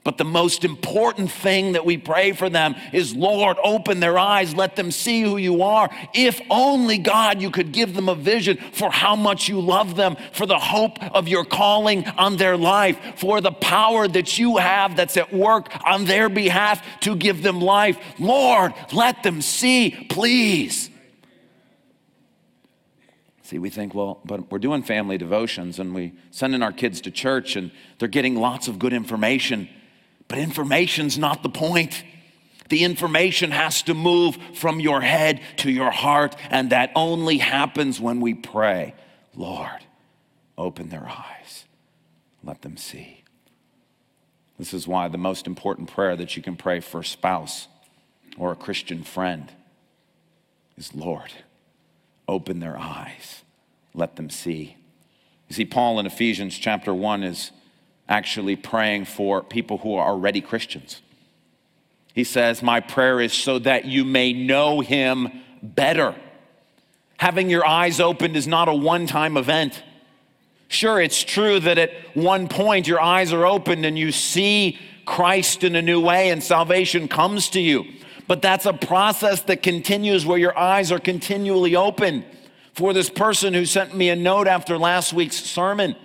But 0.06 0.18
the 0.18 0.24
most 0.24 0.64
important 0.64 1.32
thing 1.32 1.72
that 1.72 1.84
we 1.84 1.98
pray 1.98 2.30
for 2.30 2.48
them 2.48 2.76
is, 2.92 3.16
Lord, 3.16 3.56
open 3.64 3.98
their 3.98 4.16
eyes, 4.16 4.54
let 4.54 4.76
them 4.76 4.92
see 4.92 5.22
who 5.22 5.36
you 5.36 5.62
are. 5.62 5.90
If 6.14 6.40
only, 6.48 6.96
God, 6.96 7.42
you 7.42 7.50
could 7.50 7.72
give 7.72 7.92
them 7.92 8.08
a 8.08 8.14
vision 8.14 8.56
for 8.70 8.88
how 8.88 9.16
much 9.16 9.48
you 9.48 9.60
love 9.60 9.96
them, 9.96 10.16
for 10.30 10.46
the 10.46 10.60
hope 10.60 11.02
of 11.12 11.26
your 11.26 11.44
calling 11.44 12.06
on 12.06 12.36
their 12.36 12.56
life, 12.56 13.18
for 13.18 13.40
the 13.40 13.50
power 13.50 14.06
that 14.06 14.38
you 14.38 14.58
have 14.58 14.94
that's 14.94 15.16
at 15.16 15.32
work 15.32 15.72
on 15.84 16.04
their 16.04 16.28
behalf 16.28 16.86
to 17.00 17.16
give 17.16 17.42
them 17.42 17.60
life. 17.60 17.98
Lord, 18.20 18.74
let 18.92 19.24
them 19.24 19.42
see, 19.42 20.06
please. 20.08 20.88
See, 23.42 23.58
we 23.58 23.70
think, 23.70 23.92
well, 23.92 24.20
but 24.24 24.52
we're 24.52 24.60
doing 24.60 24.84
family 24.84 25.18
devotions 25.18 25.80
and 25.80 25.92
we 25.92 26.12
sending 26.30 26.62
our 26.62 26.72
kids 26.72 27.00
to 27.00 27.10
church 27.10 27.56
and 27.56 27.72
they're 27.98 28.06
getting 28.06 28.36
lots 28.36 28.68
of 28.68 28.78
good 28.78 28.92
information. 28.92 29.68
But 30.28 30.38
information's 30.38 31.18
not 31.18 31.42
the 31.42 31.48
point. 31.48 32.04
The 32.68 32.84
information 32.84 33.52
has 33.52 33.82
to 33.82 33.94
move 33.94 34.36
from 34.54 34.80
your 34.80 35.00
head 35.00 35.40
to 35.58 35.70
your 35.70 35.90
heart, 35.90 36.34
and 36.50 36.70
that 36.70 36.90
only 36.96 37.38
happens 37.38 38.00
when 38.00 38.20
we 38.20 38.34
pray, 38.34 38.94
Lord, 39.34 39.84
open 40.58 40.88
their 40.88 41.06
eyes, 41.06 41.64
let 42.42 42.62
them 42.62 42.76
see. 42.76 43.22
This 44.58 44.72
is 44.72 44.88
why 44.88 45.08
the 45.08 45.18
most 45.18 45.46
important 45.46 45.90
prayer 45.90 46.16
that 46.16 46.36
you 46.36 46.42
can 46.42 46.56
pray 46.56 46.80
for 46.80 47.00
a 47.00 47.04
spouse 47.04 47.68
or 48.36 48.52
a 48.52 48.56
Christian 48.56 49.02
friend 49.04 49.52
is 50.76 50.94
Lord, 50.94 51.32
open 52.26 52.60
their 52.60 52.78
eyes, 52.78 53.42
let 53.94 54.16
them 54.16 54.30
see. 54.30 54.76
You 55.48 55.54
see, 55.54 55.64
Paul 55.64 56.00
in 56.00 56.06
Ephesians 56.06 56.58
chapter 56.58 56.92
1 56.92 57.22
is 57.22 57.52
actually 58.08 58.56
praying 58.56 59.04
for 59.04 59.42
people 59.42 59.78
who 59.78 59.94
are 59.94 60.06
already 60.06 60.40
Christians. 60.40 61.02
He 62.14 62.24
says, 62.24 62.62
My 62.62 62.80
prayer 62.80 63.20
is 63.20 63.32
so 63.32 63.58
that 63.60 63.84
you 63.84 64.04
may 64.04 64.32
know 64.32 64.80
him 64.80 65.28
better. 65.62 66.14
Having 67.18 67.50
your 67.50 67.66
eyes 67.66 68.00
opened 68.00 68.36
is 68.36 68.46
not 68.46 68.68
a 68.68 68.74
one 68.74 69.06
time 69.06 69.36
event. 69.36 69.82
Sure, 70.68 71.00
it's 71.00 71.22
true 71.22 71.60
that 71.60 71.78
at 71.78 71.90
one 72.14 72.48
point 72.48 72.88
your 72.88 73.00
eyes 73.00 73.32
are 73.32 73.46
opened 73.46 73.84
and 73.86 73.98
you 73.98 74.12
see 74.12 74.78
Christ 75.04 75.62
in 75.62 75.76
a 75.76 75.82
new 75.82 76.00
way 76.00 76.30
and 76.30 76.42
salvation 76.42 77.06
comes 77.06 77.50
to 77.50 77.60
you. 77.60 77.84
But 78.26 78.42
that's 78.42 78.66
a 78.66 78.72
process 78.72 79.42
that 79.42 79.62
continues 79.62 80.26
where 80.26 80.38
your 80.38 80.56
eyes 80.58 80.90
are 80.90 80.98
continually 80.98 81.76
open. 81.76 82.24
For 82.72 82.92
this 82.92 83.08
person 83.08 83.54
who 83.54 83.64
sent 83.64 83.96
me 83.96 84.10
a 84.10 84.16
note 84.16 84.48
after 84.48 84.76
last 84.76 85.12
week's 85.12 85.36
sermon, 85.36 85.96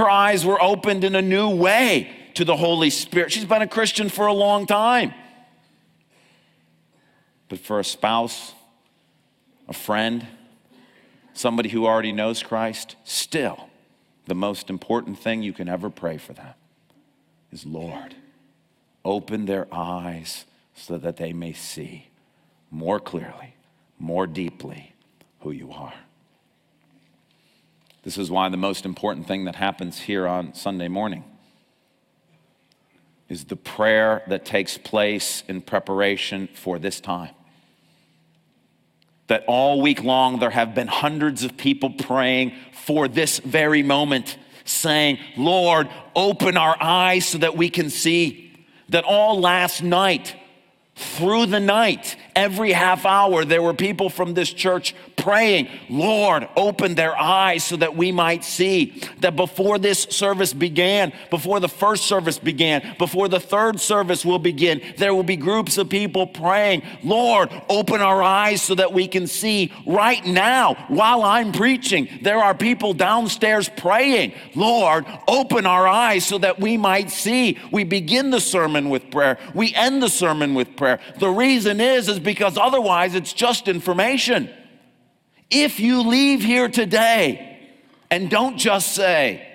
her 0.00 0.10
eyes 0.10 0.46
were 0.46 0.60
opened 0.62 1.04
in 1.04 1.14
a 1.14 1.22
new 1.22 1.50
way 1.50 2.10
to 2.34 2.44
the 2.44 2.56
Holy 2.56 2.88
Spirit. 2.88 3.30
She's 3.32 3.44
been 3.44 3.60
a 3.60 3.68
Christian 3.68 4.08
for 4.08 4.26
a 4.26 4.32
long 4.32 4.66
time. 4.66 5.12
But 7.50 7.58
for 7.58 7.78
a 7.78 7.84
spouse, 7.84 8.54
a 9.68 9.74
friend, 9.74 10.26
somebody 11.34 11.68
who 11.68 11.86
already 11.86 12.12
knows 12.12 12.42
Christ, 12.42 12.96
still, 13.04 13.68
the 14.26 14.34
most 14.34 14.70
important 14.70 15.18
thing 15.18 15.42
you 15.42 15.52
can 15.52 15.68
ever 15.68 15.90
pray 15.90 16.16
for 16.16 16.32
them 16.32 16.54
is 17.52 17.66
Lord, 17.66 18.14
open 19.04 19.44
their 19.44 19.66
eyes 19.70 20.46
so 20.74 20.96
that 20.96 21.18
they 21.18 21.34
may 21.34 21.52
see 21.52 22.08
more 22.70 23.00
clearly, 23.00 23.54
more 23.98 24.26
deeply 24.26 24.94
who 25.40 25.50
you 25.50 25.70
are. 25.72 25.92
This 28.02 28.16
is 28.16 28.30
why 28.30 28.48
the 28.48 28.56
most 28.56 28.86
important 28.86 29.26
thing 29.26 29.44
that 29.44 29.56
happens 29.56 29.98
here 29.98 30.26
on 30.26 30.54
Sunday 30.54 30.88
morning 30.88 31.24
is 33.28 33.44
the 33.44 33.56
prayer 33.56 34.22
that 34.26 34.44
takes 34.44 34.78
place 34.78 35.44
in 35.48 35.60
preparation 35.60 36.48
for 36.54 36.78
this 36.78 37.00
time. 37.00 37.34
That 39.28 39.44
all 39.46 39.80
week 39.80 40.02
long 40.02 40.40
there 40.40 40.50
have 40.50 40.74
been 40.74 40.88
hundreds 40.88 41.44
of 41.44 41.56
people 41.56 41.90
praying 41.90 42.54
for 42.72 43.06
this 43.06 43.38
very 43.38 43.82
moment, 43.82 44.36
saying, 44.64 45.18
Lord, 45.36 45.88
open 46.16 46.56
our 46.56 46.76
eyes 46.80 47.26
so 47.26 47.38
that 47.38 47.56
we 47.56 47.70
can 47.70 47.90
see. 47.90 48.66
That 48.88 49.04
all 49.04 49.38
last 49.38 49.82
night, 49.82 50.34
through 50.96 51.46
the 51.46 51.60
night, 51.60 52.16
every 52.34 52.72
half 52.72 53.06
hour, 53.06 53.44
there 53.44 53.62
were 53.62 53.74
people 53.74 54.10
from 54.10 54.34
this 54.34 54.52
church 54.52 54.94
praying, 55.16 55.68
Lord, 55.88 56.48
open 56.56 56.94
their 56.94 57.16
eyes 57.16 57.64
so 57.64 57.76
that 57.76 57.96
we 57.96 58.12
might 58.12 58.44
see. 58.44 59.02
That 59.20 59.36
before 59.36 59.78
this 59.78 60.04
service 60.04 60.52
began, 60.52 61.12
before 61.30 61.60
the 61.60 61.68
first 61.68 62.06
service 62.06 62.38
began, 62.38 62.96
before 62.98 63.28
the 63.28 63.40
third 63.40 63.80
service 63.80 64.24
will 64.24 64.38
begin, 64.38 64.80
there 64.96 65.14
will 65.14 65.22
be 65.22 65.36
groups 65.36 65.78
of 65.78 65.88
people 65.88 66.26
praying, 66.26 66.82
Lord, 67.02 67.50
open 67.68 68.00
our 68.00 68.22
eyes 68.22 68.62
so 68.62 68.74
that 68.74 68.92
we 68.92 69.08
can 69.08 69.26
see. 69.26 69.72
Right 69.86 70.24
now, 70.24 70.74
while 70.88 71.22
I'm 71.22 71.52
preaching, 71.52 72.08
there 72.22 72.38
are 72.38 72.54
people 72.54 72.94
downstairs 72.94 73.68
praying, 73.68 74.32
Lord, 74.54 75.06
open 75.28 75.66
our 75.66 75.86
eyes 75.86 76.26
so 76.26 76.38
that 76.38 76.60
we 76.60 76.76
might 76.76 77.10
see. 77.10 77.58
We 77.70 77.84
begin 77.84 78.30
the 78.30 78.40
sermon 78.40 78.88
with 78.88 79.10
prayer, 79.10 79.38
we 79.54 79.74
end 79.74 80.02
the 80.02 80.08
sermon 80.08 80.54
with 80.54 80.76
prayer. 80.76 81.00
The 81.18 81.28
reason 81.28 81.80
is, 81.80 82.08
is 82.08 82.19
because 82.22 82.56
otherwise 82.56 83.14
it's 83.14 83.32
just 83.32 83.68
information. 83.68 84.50
If 85.50 85.80
you 85.80 86.02
leave 86.02 86.42
here 86.42 86.68
today 86.68 87.58
and 88.10 88.30
don't 88.30 88.56
just 88.56 88.94
say, 88.94 89.46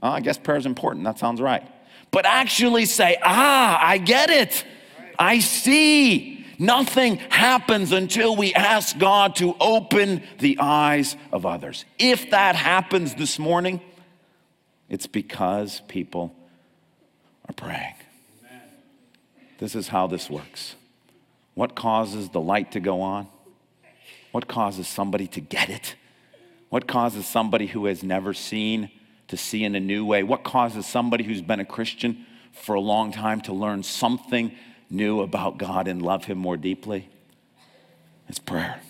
well, 0.00 0.12
I 0.12 0.20
guess 0.20 0.38
prayer 0.38 0.58
is 0.58 0.66
important, 0.66 1.04
that 1.04 1.18
sounds 1.18 1.40
right, 1.40 1.62
but 2.10 2.26
actually 2.26 2.84
say, 2.86 3.16
ah, 3.22 3.78
I 3.80 3.98
get 3.98 4.30
it, 4.30 4.64
I 5.18 5.40
see. 5.40 6.34
Nothing 6.60 7.16
happens 7.16 7.92
until 7.92 8.34
we 8.34 8.52
ask 8.52 8.98
God 8.98 9.36
to 9.36 9.54
open 9.60 10.24
the 10.40 10.58
eyes 10.58 11.16
of 11.30 11.46
others. 11.46 11.84
If 12.00 12.30
that 12.30 12.56
happens 12.56 13.14
this 13.14 13.38
morning, 13.38 13.80
it's 14.88 15.06
because 15.06 15.82
people 15.86 16.34
are 17.48 17.54
praying. 17.54 17.94
This 19.58 19.76
is 19.76 19.86
how 19.88 20.08
this 20.08 20.28
works. 20.28 20.74
What 21.58 21.74
causes 21.74 22.28
the 22.28 22.40
light 22.40 22.70
to 22.72 22.78
go 22.78 23.00
on? 23.00 23.26
What 24.30 24.46
causes 24.46 24.86
somebody 24.86 25.26
to 25.26 25.40
get 25.40 25.68
it? 25.68 25.96
What 26.68 26.86
causes 26.86 27.26
somebody 27.26 27.66
who 27.66 27.86
has 27.86 28.04
never 28.04 28.32
seen 28.32 28.92
to 29.26 29.36
see 29.36 29.64
in 29.64 29.74
a 29.74 29.80
new 29.80 30.06
way? 30.06 30.22
What 30.22 30.44
causes 30.44 30.86
somebody 30.86 31.24
who's 31.24 31.42
been 31.42 31.58
a 31.58 31.64
Christian 31.64 32.24
for 32.52 32.76
a 32.76 32.80
long 32.80 33.10
time 33.10 33.40
to 33.40 33.52
learn 33.52 33.82
something 33.82 34.52
new 34.88 35.20
about 35.20 35.58
God 35.58 35.88
and 35.88 36.00
love 36.00 36.26
Him 36.26 36.38
more 36.38 36.56
deeply? 36.56 37.08
It's 38.28 38.38
prayer. 38.38 38.80